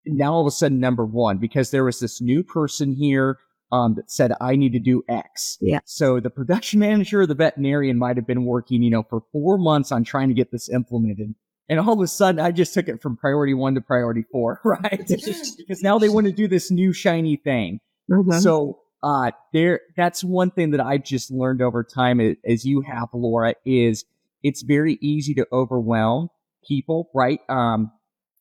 [0.06, 3.40] now all of a sudden number one because there was this new person here
[3.72, 5.58] um, that said I need to do X.
[5.62, 5.80] Yeah.
[5.86, 9.58] So the production manager or the veterinarian might have been working, you know, for four
[9.58, 11.36] months on trying to get this implemented.
[11.70, 14.62] And all of a sudden, I just took it from priority one to priority four,
[14.66, 15.06] right?
[15.08, 17.80] because now they want to do this new shiny thing.
[18.10, 18.40] Mm-hmm.
[18.40, 23.10] So, uh, there, that's one thing that I've just learned over time, as you have,
[23.14, 24.06] Laura, is
[24.44, 26.30] it's very easy to overwhelm
[26.68, 27.40] people, right?
[27.48, 27.92] Um,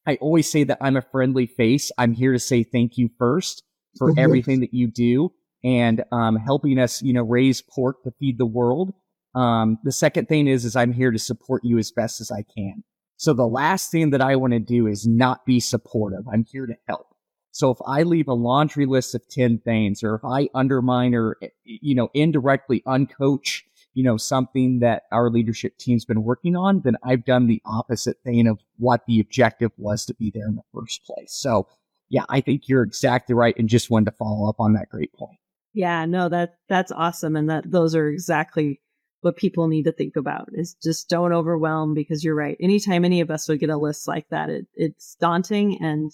[0.07, 1.91] I always say that I'm a friendly face.
[1.99, 3.65] I'm here to say thank you first
[3.99, 4.19] for mm-hmm.
[4.19, 5.33] everything that you do
[5.65, 8.93] and um, helping us, you know, raise pork to feed the world.
[9.35, 12.43] Um, the second thing is, is I'm here to support you as best as I
[12.43, 12.85] can.
[13.17, 16.27] So the last thing that I want to do is not be supportive.
[16.31, 17.07] I'm here to help.
[17.51, 21.39] So if I leave a laundry list of 10 things or if I undermine or,
[21.65, 23.63] you know, indirectly uncoach,
[23.95, 28.19] you know, something that our leadership team's been working on, then I've done the opposite
[28.23, 31.33] thing of what the objective was to be there in the first place.
[31.33, 31.67] So
[32.09, 33.57] yeah, I think you're exactly right.
[33.59, 35.38] And just wanted to follow up on that great point.
[35.75, 37.37] Yeah, no, that, that's awesome.
[37.37, 38.81] And that those are exactly
[39.21, 42.57] what people need to think about is just don't overwhelm because you're right.
[42.61, 46.12] Anytime any of us would get a list like that, it, it's daunting and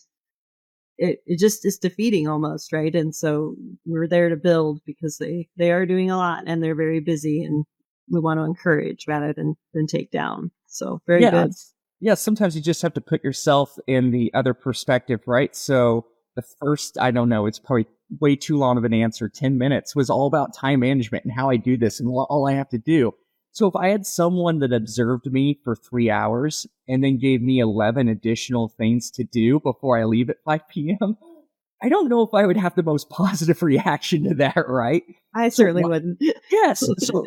[0.99, 2.95] it, it just is defeating almost, right?
[2.95, 6.75] And so we're there to build because they, they are doing a lot and they're
[6.75, 7.65] very busy and
[8.11, 10.51] we want to encourage rather than, than take down.
[10.67, 11.53] So very yeah, good.
[12.03, 12.15] Yeah.
[12.15, 15.55] Sometimes you just have to put yourself in the other perspective, right?
[15.55, 17.87] So the first, I don't know, it's probably
[18.21, 19.29] way too long of an answer.
[19.29, 22.55] 10 minutes was all about time management and how I do this and all I
[22.55, 23.13] have to do.
[23.53, 27.61] So if I had someone that observed me for three hours and then gave me
[27.61, 31.17] 11 additional things to do before I leave at 5 p.m.,
[31.81, 35.05] I don't know if I would have the most positive reaction to that, right?
[35.37, 36.19] I certainly so, wouldn't.
[36.51, 36.81] Yes.
[36.99, 37.27] So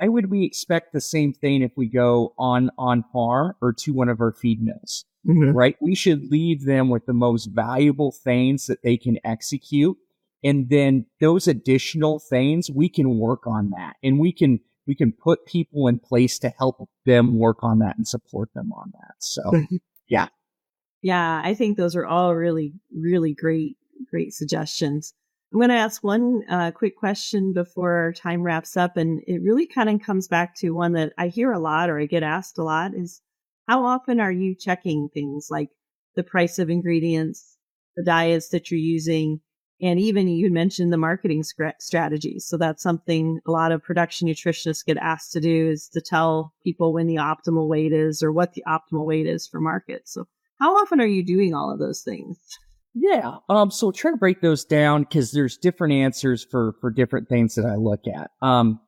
[0.00, 3.92] why would we expect the same thing if we go on on farm or to
[3.92, 5.04] one of our feed mills?
[5.28, 5.54] Mm-hmm.
[5.56, 5.76] Right?
[5.80, 9.98] We should leave them with the most valuable things that they can execute.
[10.42, 15.12] And then those additional things, we can work on that and we can, we can
[15.12, 19.16] put people in place to help them work on that and support them on that.
[19.18, 19.42] So
[20.08, 20.28] yeah.
[21.02, 21.42] Yeah.
[21.44, 23.76] I think those are all really, really great,
[24.10, 25.12] great suggestions.
[25.52, 28.96] I'm going to ask one uh, quick question before our time wraps up.
[28.96, 31.98] And it really kind of comes back to one that I hear a lot or
[31.98, 33.20] I get asked a lot is
[33.66, 35.70] how often are you checking things like
[36.14, 37.56] the price of ingredients,
[37.96, 39.40] the diets that you're using,
[39.82, 42.46] and even you mentioned the marketing strategies.
[42.46, 46.52] So that's something a lot of production nutritionists get asked to do is to tell
[46.62, 50.08] people when the optimal weight is or what the optimal weight is for market.
[50.08, 50.28] So
[50.60, 52.38] how often are you doing all of those things?
[52.94, 53.36] Yeah.
[53.48, 57.28] Um, so we'll try to break those down because there's different answers for, for different
[57.28, 58.30] things that I look at.
[58.42, 58.80] Um,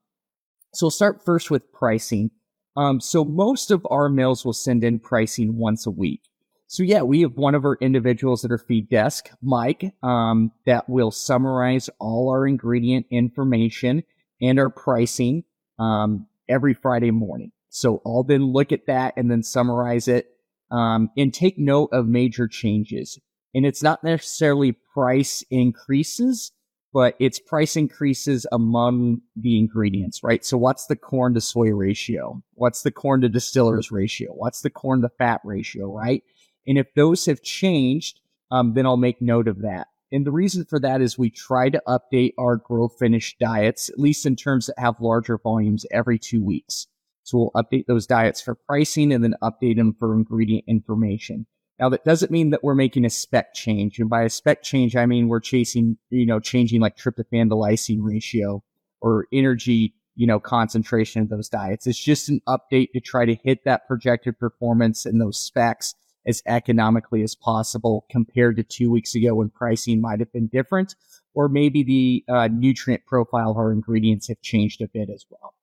[0.74, 2.30] so we'll start first with pricing.
[2.76, 6.22] Um, so most of our mills will send in pricing once a week.
[6.66, 10.88] So yeah, we have one of our individuals at our feed desk, Mike, um, that
[10.88, 14.04] will summarize all our ingredient information
[14.40, 15.44] and our pricing,
[15.78, 17.52] um, every Friday morning.
[17.68, 20.28] So I'll then look at that and then summarize it,
[20.70, 23.18] um, and take note of major changes
[23.54, 26.52] and it's not necessarily price increases,
[26.92, 30.44] but it's price increases among the ingredients, right?
[30.44, 32.42] So what's the corn to soy ratio?
[32.54, 34.32] What's the corn to distillers ratio?
[34.32, 36.22] What's the corn to fat ratio, right?
[36.66, 39.88] And if those have changed, um, then I'll make note of that.
[40.12, 43.98] And the reason for that is we try to update our grow finish diets, at
[43.98, 46.86] least in terms that have larger volumes every two weeks.
[47.22, 51.46] So we'll update those diets for pricing and then update them for ingredient information.
[51.78, 53.98] Now that doesn't mean that we're making a spec change.
[53.98, 57.56] And by a spec change, I mean we're chasing, you know, changing like tryptophan to
[57.56, 58.62] lysine ratio
[59.00, 61.86] or energy, you know, concentration of those diets.
[61.86, 65.94] It's just an update to try to hit that projected performance and those specs
[66.26, 70.94] as economically as possible compared to two weeks ago when pricing might have been different,
[71.34, 75.54] or maybe the uh, nutrient profile of our ingredients have changed a bit as well.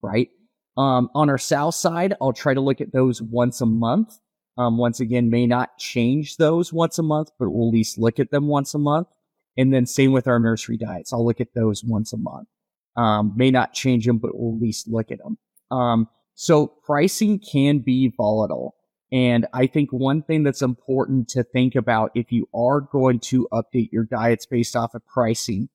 [0.00, 0.30] Right.
[0.76, 4.18] Um, on our sow side, I'll try to look at those once a month.
[4.58, 8.20] Um, once again, may not change those once a month, but we'll at least look
[8.20, 9.08] at them once a month.
[9.56, 11.12] And then same with our nursery diets.
[11.12, 12.48] I'll look at those once a month.
[12.96, 15.38] Um, may not change them, but we'll at least look at them.
[15.70, 18.74] Um, so pricing can be volatile.
[19.10, 23.46] And I think one thing that's important to think about if you are going to
[23.52, 25.68] update your diets based off of pricing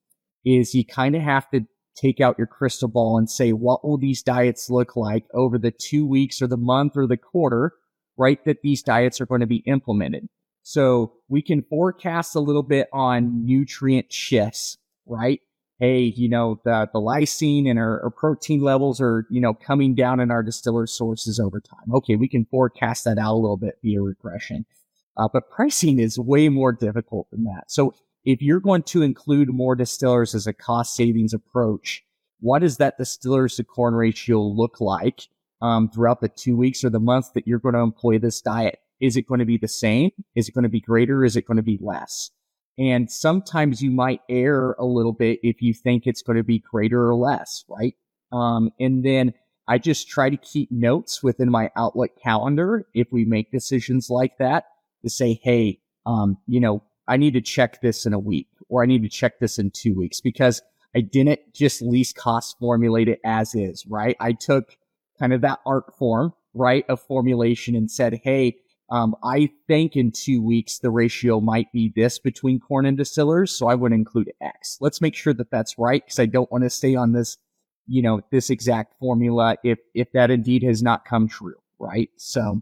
[0.43, 1.61] is you kind of have to
[1.95, 5.71] take out your crystal ball and say, what will these diets look like over the
[5.71, 7.73] two weeks or the month or the quarter,
[8.17, 8.43] right?
[8.45, 10.27] That these diets are going to be implemented.
[10.63, 15.39] So we can forecast a little bit on nutrient shifts, right?
[15.79, 19.95] Hey, you know, the, the lysine and our, our protein levels are, you know, coming
[19.95, 21.93] down in our distiller sources over time.
[21.93, 22.15] Okay.
[22.15, 24.65] We can forecast that out a little bit via regression.
[25.15, 27.65] Uh, but pricing is way more difficult than that.
[27.67, 27.93] So
[28.25, 32.03] if you're going to include more distillers as a cost savings approach,
[32.39, 35.27] what does that distillers to corn ratio look like
[35.61, 38.79] um, throughout the two weeks or the month that you're going to employ this diet?
[38.99, 40.11] Is it going to be the same?
[40.35, 41.23] Is it going to be greater?
[41.23, 42.31] Is it going to be less?
[42.79, 46.59] And sometimes you might err a little bit if you think it's going to be
[46.59, 47.95] greater or less, right?
[48.31, 49.33] Um, and then
[49.67, 54.37] I just try to keep notes within my Outlook calendar if we make decisions like
[54.37, 54.65] that
[55.03, 58.83] to say, hey, um, you know, I need to check this in a week or
[58.83, 60.61] I need to check this in two weeks because
[60.95, 64.15] I didn't just least cost formulate it as is, right?
[64.19, 64.77] I took
[65.19, 68.57] kind of that art form, right, of formulation and said, hey,
[68.89, 73.53] um, I think in two weeks, the ratio might be this between corn and distillers.
[73.53, 74.77] So I would include X.
[74.79, 77.37] Let's make sure that that's right because I don't want to stay on this,
[77.85, 81.55] you know, this exact formula if, if that indeed has not come true.
[81.79, 82.09] Right.
[82.17, 82.61] So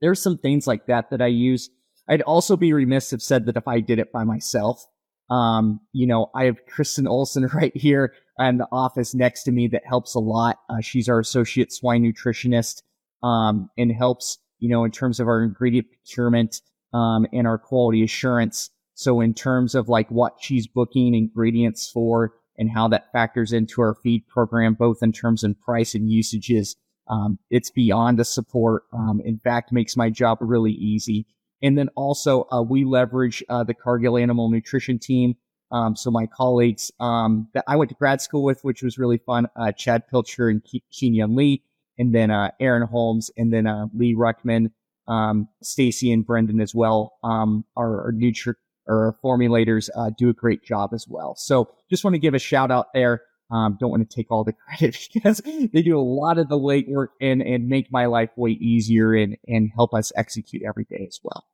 [0.00, 1.70] there's some things like that that I use.
[2.08, 4.84] I'd also be remiss if said that if I did it by myself,
[5.30, 8.14] um, you know, I have Kristen Olson right here
[8.48, 10.58] in the office next to me that helps a lot.
[10.68, 12.82] Uh, she's our associate swine nutritionist,
[13.22, 16.60] um, and helps you know, in terms of our ingredient procurement
[16.94, 18.70] um, and our quality assurance.
[18.94, 23.80] So in terms of like what she's booking ingredients for and how that factors into
[23.80, 26.76] our feed program, both in terms of price and usages,
[27.08, 28.84] um, it's beyond a support.
[28.92, 31.26] Um, in fact, makes my job really easy.
[31.62, 35.34] And then also, uh, we leverage uh, the Cargill Animal Nutrition team.
[35.72, 39.18] Um, so my colleagues um, that I went to grad school with, which was really
[39.18, 41.62] fun, uh, Chad Pilcher and Ke- Lee,
[41.98, 44.72] and then uh, Aaron Holmes, and then uh, Lee Ruckman,
[45.06, 47.18] um, Stacy and Brendan as well.
[47.22, 48.54] Um, our, our nutri-
[48.86, 51.34] or formulators uh, do a great job as well.
[51.36, 53.22] So just want to give a shout out there.
[53.50, 56.58] Um, don't want to take all the credit because they do a lot of the
[56.58, 60.84] late work and, and make my life way easier and, and help us execute every
[60.84, 61.44] day as well.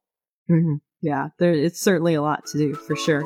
[0.49, 3.23] 嗯 Yeah, there, it's certainly a lot to do for sure.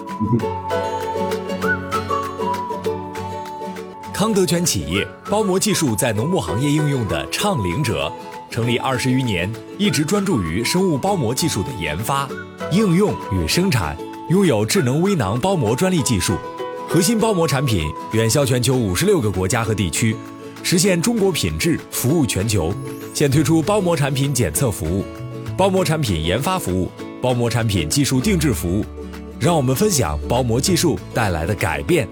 [4.13, 8.13] 康德全企业包膜技术在农牧行业应用的倡领者，
[8.51, 12.29] 成立二十余年，一直专注于生物包膜技术的研发、
[12.71, 13.97] 应用与生产，
[14.29, 16.37] 拥有智能微囊包膜专利技术，
[16.87, 20.15] 核心包膜产品远销全球五十六个国家和地区，
[20.63, 22.75] 实现中国品质服务全球。
[23.15, 25.05] 现推出包膜产品检测服务、
[25.57, 26.91] 包膜产品研发服务、
[27.22, 28.86] 包膜产品技术定制服务，
[29.40, 32.08] 让我们分享包膜技术带来的改变。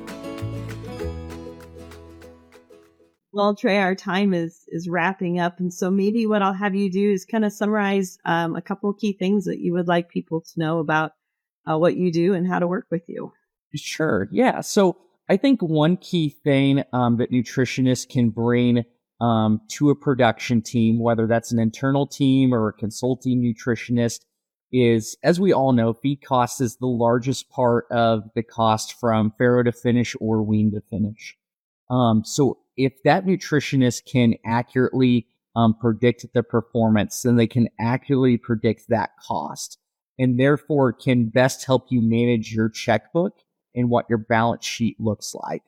[3.31, 6.91] Well, Trey, our time is is wrapping up, and so maybe what I'll have you
[6.91, 10.09] do is kind of summarize um, a couple of key things that you would like
[10.09, 11.13] people to know about
[11.65, 13.31] uh, what you do and how to work with you.
[13.73, 14.27] Sure.
[14.31, 14.61] Yeah.
[14.61, 18.83] So I think one key thing um, that nutritionists can bring
[19.19, 24.19] um, to a production team, whether that's an internal team or a consulting nutritionist,
[24.72, 29.32] is as we all know, feed cost is the largest part of the cost from
[29.38, 31.36] farrow to finish or wean to finish.
[31.90, 35.26] Um, so if that nutritionist can accurately
[35.56, 39.78] um, predict the performance, then they can accurately predict that cost
[40.18, 43.34] and therefore can best help you manage your checkbook
[43.74, 45.62] and what your balance sheet looks like.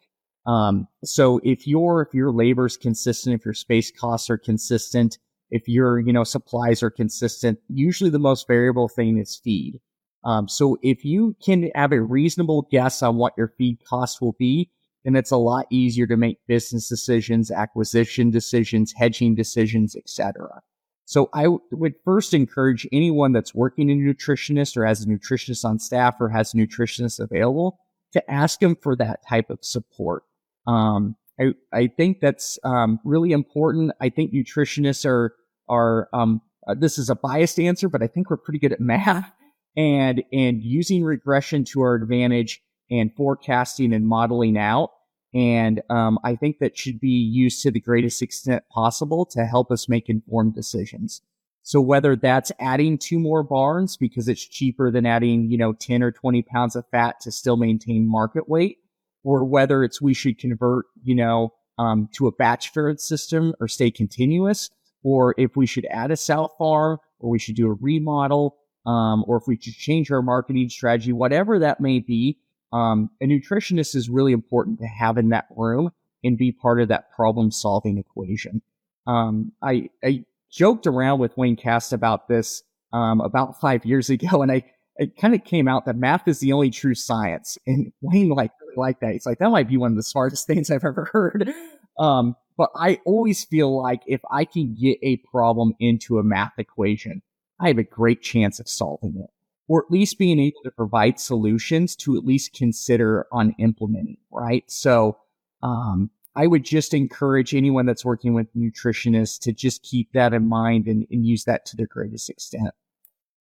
[0.46, 5.18] Um, so if your, if your labor is consistent, if your space costs are consistent,
[5.50, 9.80] if your, you know, supplies are consistent, usually the most variable thing is feed.
[10.24, 14.36] Um, so if you can have a reasonable guess on what your feed cost will
[14.38, 14.70] be,
[15.04, 20.60] then it's a lot easier to make business decisions, acquisition decisions, hedging decisions, etc.
[21.06, 25.64] So I w- would first encourage anyone that's working in nutritionist or has a nutritionist
[25.64, 27.78] on staff or has a nutritionist available
[28.12, 30.24] to ask them for that type of support.
[30.66, 33.92] Um, I, I think that's um, really important.
[34.00, 35.34] I think nutritionists are
[35.70, 38.80] are um, uh, this is a biased answer, but I think we're pretty good at
[38.80, 39.32] math.
[39.76, 42.60] And and using regression to our advantage
[42.90, 44.90] and forecasting and modeling out.
[45.32, 49.70] And um, I think that should be used to the greatest extent possible to help
[49.70, 51.22] us make informed decisions.
[51.62, 56.02] So whether that's adding two more barns because it's cheaper than adding, you know, 10
[56.02, 58.78] or 20 pounds of fat to still maintain market weight,
[59.22, 63.68] or whether it's we should convert, you know, um, to a batch fed system or
[63.68, 64.70] stay continuous,
[65.02, 69.24] or if we should add a sow farm or we should do a remodel, um,
[69.26, 72.38] or if we should change our marketing strategy, whatever that may be,
[72.72, 75.90] um, a nutritionist is really important to have in that room
[76.22, 78.62] and be part of that problem solving equation.
[79.06, 84.42] Um, I, I joked around with Wayne Cast about this um, about five years ago,
[84.42, 84.64] and I
[84.96, 87.56] it kind of came out that math is the only true science.
[87.66, 89.12] And Wayne like really liked that.
[89.12, 91.52] He's like, that might be one of the smartest things I've ever heard.
[92.00, 96.58] Um, but I always feel like if I can get a problem into a math
[96.58, 97.22] equation,
[97.60, 99.30] I have a great chance of solving it,
[99.68, 104.16] or at least being able to provide solutions to at least consider on implementing.
[104.32, 104.64] Right.
[104.68, 105.18] So,
[105.62, 110.48] um, I would just encourage anyone that's working with nutritionists to just keep that in
[110.48, 112.70] mind and, and use that to the greatest extent.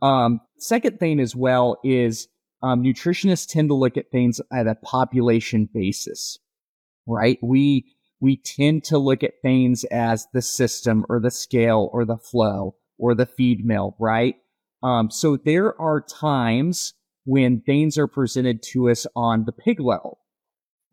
[0.02, 2.28] Um, second thing as well is
[2.62, 6.38] um, nutritionists tend to look at things at a population basis,
[7.08, 7.40] right?
[7.42, 7.86] We
[8.20, 12.76] we tend to look at things as the system or the scale or the flow
[12.98, 14.36] or the feed mill, right?
[14.84, 16.94] Um, so there are times
[17.26, 20.20] when things are presented to us on the pig level,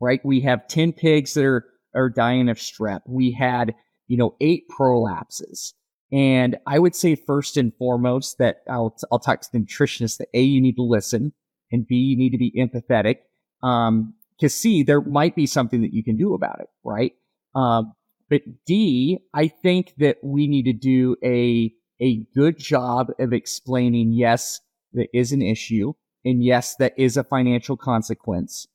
[0.00, 0.20] right?
[0.24, 1.64] We have 10 pigs that are,
[1.94, 3.00] are dying of strep.
[3.06, 3.74] We had,
[4.08, 5.72] you know, eight prolapses.
[6.12, 10.28] And I would say first and foremost that I'll, I'll talk to the nutritionist that
[10.34, 11.32] A, you need to listen
[11.72, 13.18] and B, you need to be empathetic.
[13.62, 17.12] Um, to C, there might be something that you can do about it, right?
[17.54, 17.92] Um,
[18.28, 24.12] but D, I think that we need to do a, a good job of explaining,
[24.12, 24.60] yes,
[24.92, 25.92] there is an issue.
[26.24, 28.66] And yes, that is a financial consequence.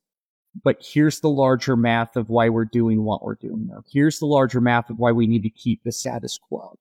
[0.64, 3.68] But here's the larger math of why we're doing what we're doing.
[3.68, 6.78] Now, here's the larger math of why we need to keep the status quo.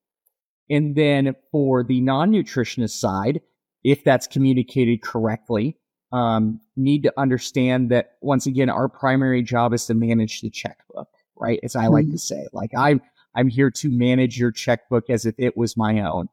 [0.70, 3.42] And then for the non-nutritionist side,
[3.84, 5.78] if that's communicated correctly,
[6.12, 11.10] um, need to understand that once again, our primary job is to manage the checkbook,
[11.36, 11.60] right?
[11.64, 12.14] As I like mm-hmm.
[12.14, 13.01] to say, like I'm,
[13.36, 16.30] I'm here to manage your checkbook as if it was my own.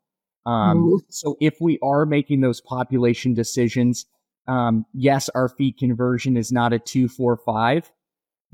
[0.46, 0.96] Um, mm-hmm.
[1.08, 4.06] so if we are making those population decisions,
[4.48, 7.90] um, yes, our feed conversion is not a two, four, five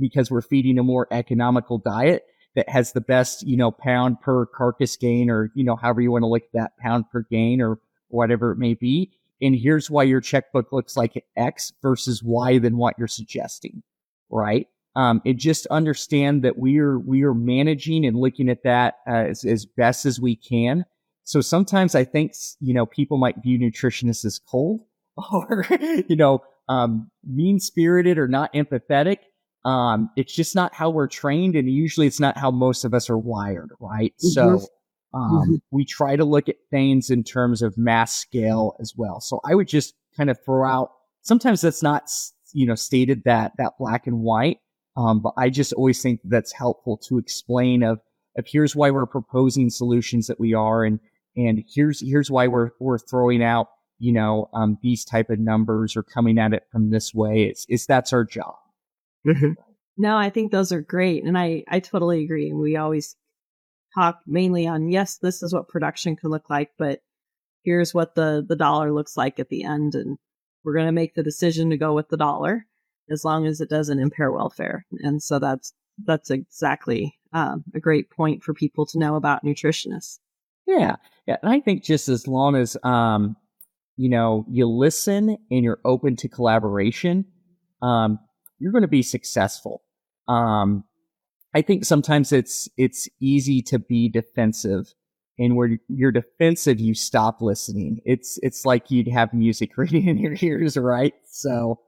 [0.01, 4.47] because we're feeding a more economical diet that has the best, you know, pound per
[4.47, 7.61] carcass gain or, you know, however you want to look at that pound per gain
[7.61, 9.11] or whatever it may be
[9.43, 13.83] and here's why your checkbook looks like X versus Y than what you're suggesting,
[14.31, 14.69] right?
[14.95, 19.45] Um, and just understand that we are we are managing and looking at that as,
[19.45, 20.85] as best as we can.
[21.25, 24.83] So sometimes I think you know people might view nutritionists as cold
[25.33, 25.67] or
[26.09, 29.19] you know um, mean spirited or not empathetic.
[29.65, 33.09] Um, it's just not how we're trained, and usually it's not how most of us
[33.09, 34.13] are wired, right?
[34.15, 34.29] Mm-hmm.
[34.29, 34.67] So
[35.15, 35.55] um, mm-hmm.
[35.71, 39.21] We try to look at things in terms of mass scale as well.
[39.21, 40.93] So I would just kind of throw out.
[41.23, 42.11] Sometimes that's not
[42.53, 44.59] you know stated that that black and white,
[44.97, 48.01] um, but I just always think that's helpful to explain of
[48.37, 50.99] of here's why we're proposing solutions that we are, and
[51.37, 55.95] and here's here's why we're we're throwing out you know um, these type of numbers
[55.95, 57.45] or coming at it from this way.
[57.45, 58.57] It's it's that's our job.
[59.27, 59.53] Mm-hmm.
[59.99, 62.49] No, I think those are great, and I I totally agree.
[62.49, 63.15] And we always
[63.95, 67.01] talk mainly on yes, this is what production could look like, but
[67.65, 70.19] here's what the the dollar looks like at the end, and
[70.65, 72.67] we're going to make the decision to go with the dollar
[73.11, 74.87] as long as it doesn't impair welfare.
[75.01, 75.73] And so that's
[76.05, 80.19] that's exactly um, a great point for people to know about nutritionists.
[80.67, 83.37] Yeah, yeah, and I think just as long as um,
[83.97, 87.27] you know you listen and you're open to collaboration,
[87.83, 88.19] um,
[88.59, 89.83] you're going to be successful.
[90.29, 90.85] Um,
[91.55, 94.95] I think sometimes it's it's easy to be defensive,
[95.39, 98.01] and where you're defensive, you stop listening.
[98.05, 101.15] It's it's like you'd have music ringing in your ears, right?
[101.27, 101.81] So,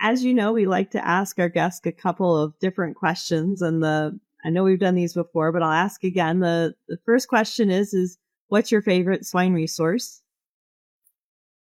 [0.00, 3.82] as you know, we like to ask our guests a couple of different questions, and
[3.82, 6.40] the I know we've done these before, but I'll ask again.
[6.40, 8.18] the The first question is is
[8.48, 10.20] what's your favorite swine resource?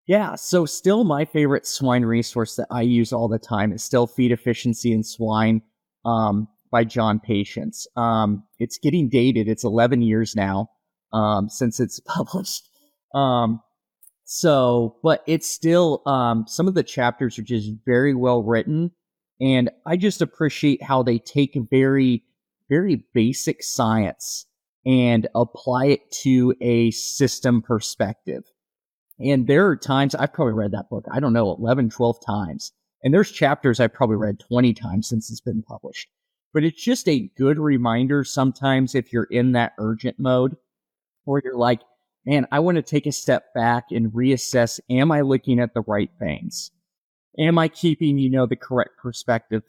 [0.07, 4.07] Yeah, so still my favorite swine resource that I use all the time is still
[4.07, 5.61] feed efficiency in swine.
[6.03, 7.85] Um, by John Patience.
[7.95, 9.47] Um, it's getting dated.
[9.47, 10.69] It's 11 years now
[11.13, 12.67] um, since it's published.
[13.13, 13.61] Um,
[14.23, 18.91] so, but it's still um, some of the chapters are just very well written,
[19.41, 22.23] and I just appreciate how they take very,
[22.69, 24.45] very basic science
[24.85, 28.45] and apply it to a system perspective.
[29.19, 32.71] And there are times I've probably read that book, I don't know, 11, 12 times.
[33.03, 36.09] And there's chapters I've probably read 20 times since it's been published.
[36.53, 40.57] But it's just a good reminder sometimes if you're in that urgent mode
[41.23, 41.81] where you're like,
[42.25, 45.83] man, I want to take a step back and reassess, am I looking at the
[45.87, 46.71] right things?
[47.39, 49.63] Am I keeping, you know, the correct perspective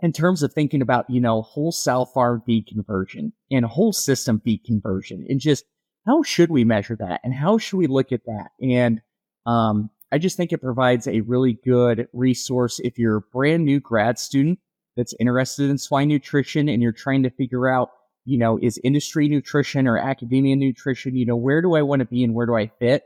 [0.00, 4.64] in terms of thinking about, you know, whole cell farm conversion and whole system feed
[4.64, 5.64] conversion and just
[6.06, 8.48] how should we measure that and how should we look at that?
[8.62, 9.02] And,
[9.44, 13.78] um, I just think it provides a really good resource if you're a brand new
[13.78, 14.58] grad student
[14.98, 17.90] that's interested in swine nutrition and you're trying to figure out,
[18.24, 22.06] you know, is industry nutrition or academia nutrition, you know, where do I want to
[22.06, 23.04] be and where do I fit?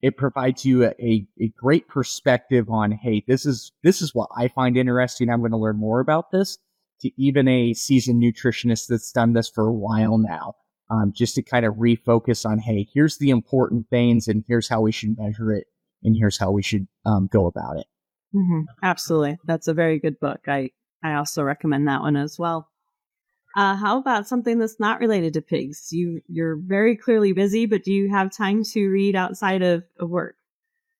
[0.00, 4.30] It provides you a, a, a great perspective on, hey, this is, this is what
[4.34, 5.28] I find interesting.
[5.28, 6.56] I'm going to learn more about this
[7.02, 10.54] to even a seasoned nutritionist that's done this for a while now.
[10.90, 14.82] Um, just to kind of refocus on, hey, here's the important things and here's how
[14.82, 15.66] we should measure it
[16.02, 17.86] and here's how we should um, go about it.
[18.34, 18.62] Mm-hmm.
[18.82, 19.38] Absolutely.
[19.44, 20.40] That's a very good book.
[20.46, 20.70] I,
[21.04, 22.68] I also recommend that one as well.
[23.56, 25.92] Uh, how about something that's not related to pigs?
[25.92, 30.10] You you're very clearly busy, but do you have time to read outside of, of
[30.10, 30.34] work?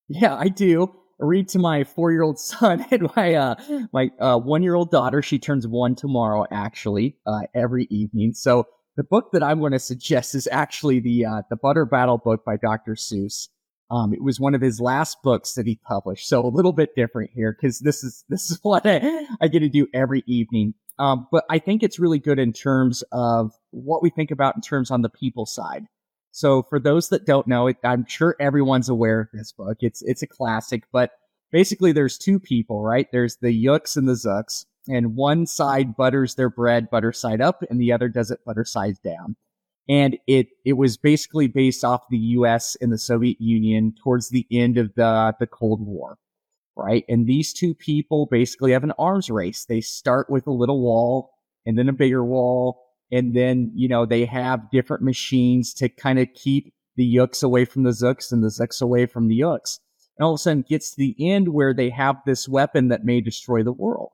[0.08, 0.94] Yeah, I do.
[1.20, 3.54] I read to my four year old son and my uh,
[3.92, 5.22] my uh, one year old daughter.
[5.22, 8.34] She turns one tomorrow, actually, uh, every evening.
[8.34, 12.18] So the book that I'm going to suggest is actually the uh, the Butter Battle
[12.18, 12.94] book by Dr.
[12.94, 13.48] Seuss.
[13.90, 16.94] Um, it was one of his last books that he published, so a little bit
[16.96, 20.74] different here because this is this is what I, I get to do every evening.
[20.98, 24.62] Um, but I think it's really good in terms of what we think about in
[24.62, 25.86] terms on the people side.
[26.30, 29.78] So for those that don't know it, I'm sure everyone's aware of this book.
[29.80, 31.12] It's, it's a classic, but
[31.52, 33.06] basically there's two people, right?
[33.12, 37.62] There's the Yooks and the Zooks and one side butters their bread butter side up
[37.70, 39.36] and the other does it butter side down.
[39.88, 44.46] And it, it was basically based off the US and the Soviet Union towards the
[44.50, 46.18] end of the, the Cold War
[46.76, 47.04] right?
[47.08, 49.64] And these two people basically have an arms race.
[49.64, 51.30] They start with a little wall
[51.66, 52.82] and then a bigger wall.
[53.12, 57.64] And then, you know, they have different machines to kind of keep the Yooks away
[57.64, 59.80] from the Zooks and the Zooks away from the Yooks.
[60.18, 63.04] And all of a sudden gets to the end where they have this weapon that
[63.04, 64.10] may destroy the world.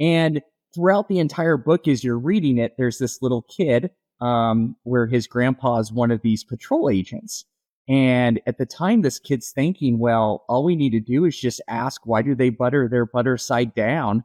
[0.00, 0.42] And
[0.74, 3.90] throughout the entire book, as you're reading it, there's this little kid,
[4.20, 7.44] um, where his grandpa is one of these patrol agents.
[7.88, 11.60] And at the time, this kid's thinking, well, all we need to do is just
[11.68, 14.24] ask, why do they butter their butter side down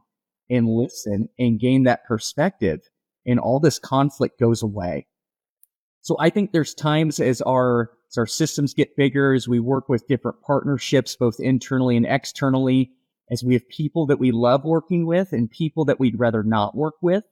[0.49, 2.79] and listen and gain that perspective?
[3.25, 5.07] And all this conflict goes away.
[6.01, 9.89] So I think there's times as our, as our systems get bigger, as we work
[9.89, 12.91] with different partnerships, both internally and externally,
[13.29, 16.75] as we have people that we love working with and people that we'd rather not
[16.75, 17.25] work with,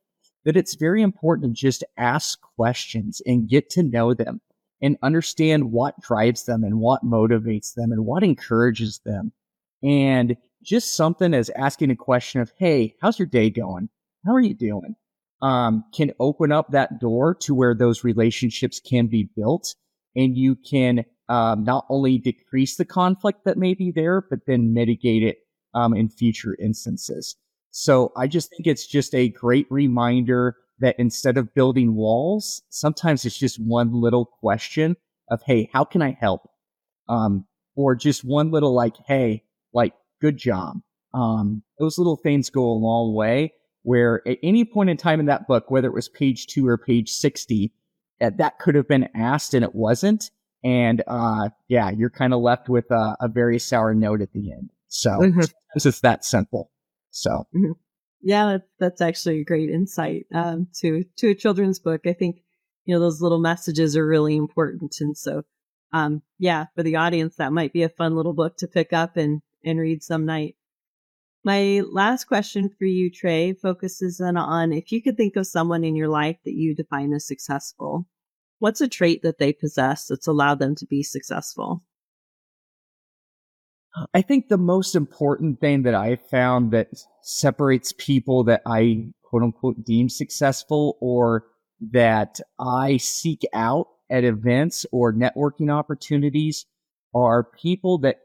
[0.46, 4.42] that it's very important to just ask questions and get to know them
[4.82, 9.32] and understand what drives them and what motivates them and what encourages them.
[9.84, 13.90] And just something as asking a question of, Hey, how's your day going?
[14.26, 14.96] How are you doing?
[15.42, 19.76] Um, can open up that door to where those relationships can be built
[20.16, 24.74] and you can, um, not only decrease the conflict that may be there, but then
[24.74, 25.38] mitigate it,
[25.76, 27.36] um, in future instances.
[27.72, 33.26] So I just think it's just a great reminder that instead of building walls, sometimes
[33.26, 34.96] it's just one little question
[35.30, 36.50] of, Hey, how can I help?
[37.10, 37.46] Um,
[37.76, 39.44] or just one little like, Hey,
[39.74, 40.78] like, good job.
[41.14, 43.54] Um, those little things go a long way
[43.84, 46.78] where at any point in time in that book, whether it was page two or
[46.78, 47.72] page 60,
[48.20, 50.30] uh, that could have been asked and it wasn't.
[50.64, 54.52] And, uh, yeah, you're kind of left with a, a, very sour note at the
[54.52, 54.72] end.
[54.88, 55.40] So mm-hmm.
[55.76, 56.72] it's that simple.
[57.18, 57.48] So.
[57.56, 57.72] Mm-hmm.
[58.22, 62.02] Yeah, that's, that's actually a great insight um, to to a children's book.
[62.06, 62.38] I think
[62.86, 65.44] you know those little messages are really important, and so
[65.94, 69.18] um, yeah, for the audience, that might be a fun little book to pick up
[69.18, 70.56] and and read some night.
[71.44, 75.84] My last question for you, Trey, focuses on, on if you could think of someone
[75.84, 78.08] in your life that you define as successful.
[78.60, 81.84] What's a trait that they possess that's allowed them to be successful?
[84.14, 86.90] I think the most important thing that I found that
[87.22, 91.46] separates people that I quote unquote deem successful or
[91.92, 96.66] that I seek out at events or networking opportunities
[97.14, 98.18] are people that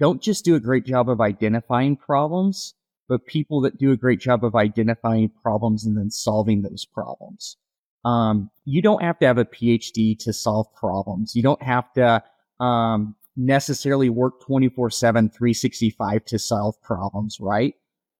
[0.00, 2.74] don't just do a great job of identifying problems,
[3.08, 7.56] but people that do a great job of identifying problems and then solving those problems.
[8.04, 11.34] Um, you don't have to have a PhD to solve problems.
[11.34, 12.22] You don't have to
[12.60, 17.74] um, necessarily work 24 7, 365 to solve problems, right?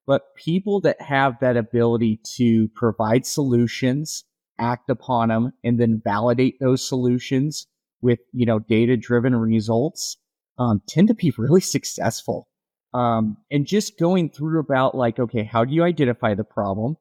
[0.06, 4.24] But people that have that ability to provide solutions,
[4.58, 7.66] act upon them, and then validate those solutions
[8.00, 10.16] with, you know, data driven results,
[10.58, 12.48] um, tend to be really successful.
[12.94, 16.96] Um, and just going through about like, okay, how do you identify the problem?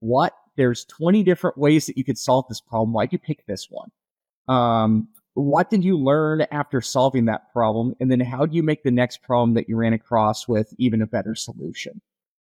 [0.00, 2.92] What there's 20 different ways that you could solve this problem.
[2.92, 3.90] Why'd you pick this one?
[4.54, 7.94] Um, what did you learn after solving that problem?
[8.00, 11.02] And then how do you make the next problem that you ran across with even
[11.02, 12.00] a better solution?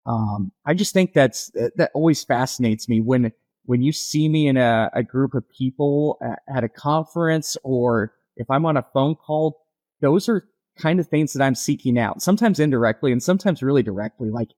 [0.05, 3.31] Um, I just think that's, that always fascinates me when,
[3.65, 8.13] when you see me in a, a group of people at, at a conference or
[8.35, 9.65] if I'm on a phone call,
[10.01, 10.47] those are
[10.77, 14.29] kind of things that I'm seeking out, sometimes indirectly and sometimes really directly.
[14.29, 14.49] Like,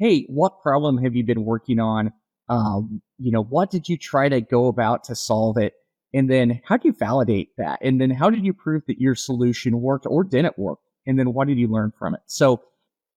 [0.00, 2.14] Hey, what problem have you been working on?
[2.48, 5.74] Um, you know, what did you try to go about to solve it?
[6.12, 7.78] And then how do you validate that?
[7.82, 10.80] And then how did you prove that your solution worked or didn't work?
[11.06, 12.20] And then what did you learn from it?
[12.26, 12.62] So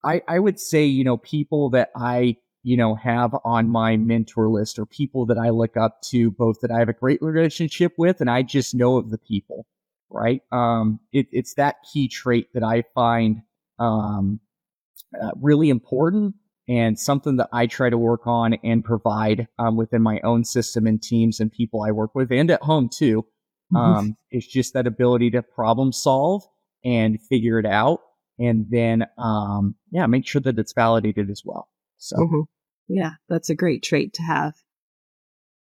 [0.04, 4.50] I, I would say, you know, people that I, you know, have on my mentor
[4.50, 7.94] list or people that I look up to, both that I have a great relationship
[7.98, 9.66] with and I just know of the people,
[10.10, 10.42] right?
[10.52, 13.42] Um, it, it's that key trait that I find,
[13.80, 14.40] um,
[15.22, 16.36] uh, really important
[16.68, 20.88] and something that I try to work on and provide um, within my own system
[20.88, 23.26] and teams and people I work with and at home too.
[23.74, 23.78] Mm-hmm.
[23.78, 26.44] Um, it's just that ability to problem solve
[26.84, 28.00] and figure it out.
[28.40, 31.70] And then, um, yeah, make sure that it's validated as well.
[31.98, 32.42] So, mm-hmm.
[32.88, 34.54] yeah, that's a great trait to have.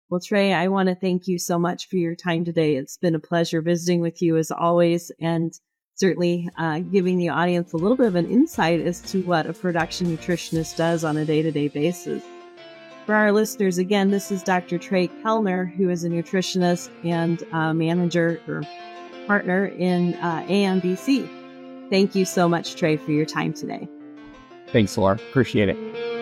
[0.09, 2.75] Well, Trey, I want to thank you so much for your time today.
[2.75, 5.11] It's been a pleasure visiting with you as always.
[5.19, 5.53] And
[5.95, 9.53] certainly uh, giving the audience a little bit of an insight as to what a
[9.53, 12.23] production nutritionist does on a day to day basis.
[13.05, 14.77] For our listeners, again, this is Dr.
[14.77, 18.63] Trey Kellner, who is a nutritionist and uh, manager or
[19.27, 21.89] partner in uh, AMVC.
[21.89, 23.87] Thank you so much, Trey, for your time today.
[24.71, 25.15] Thanks, Laura.
[25.15, 26.14] Appreciate it.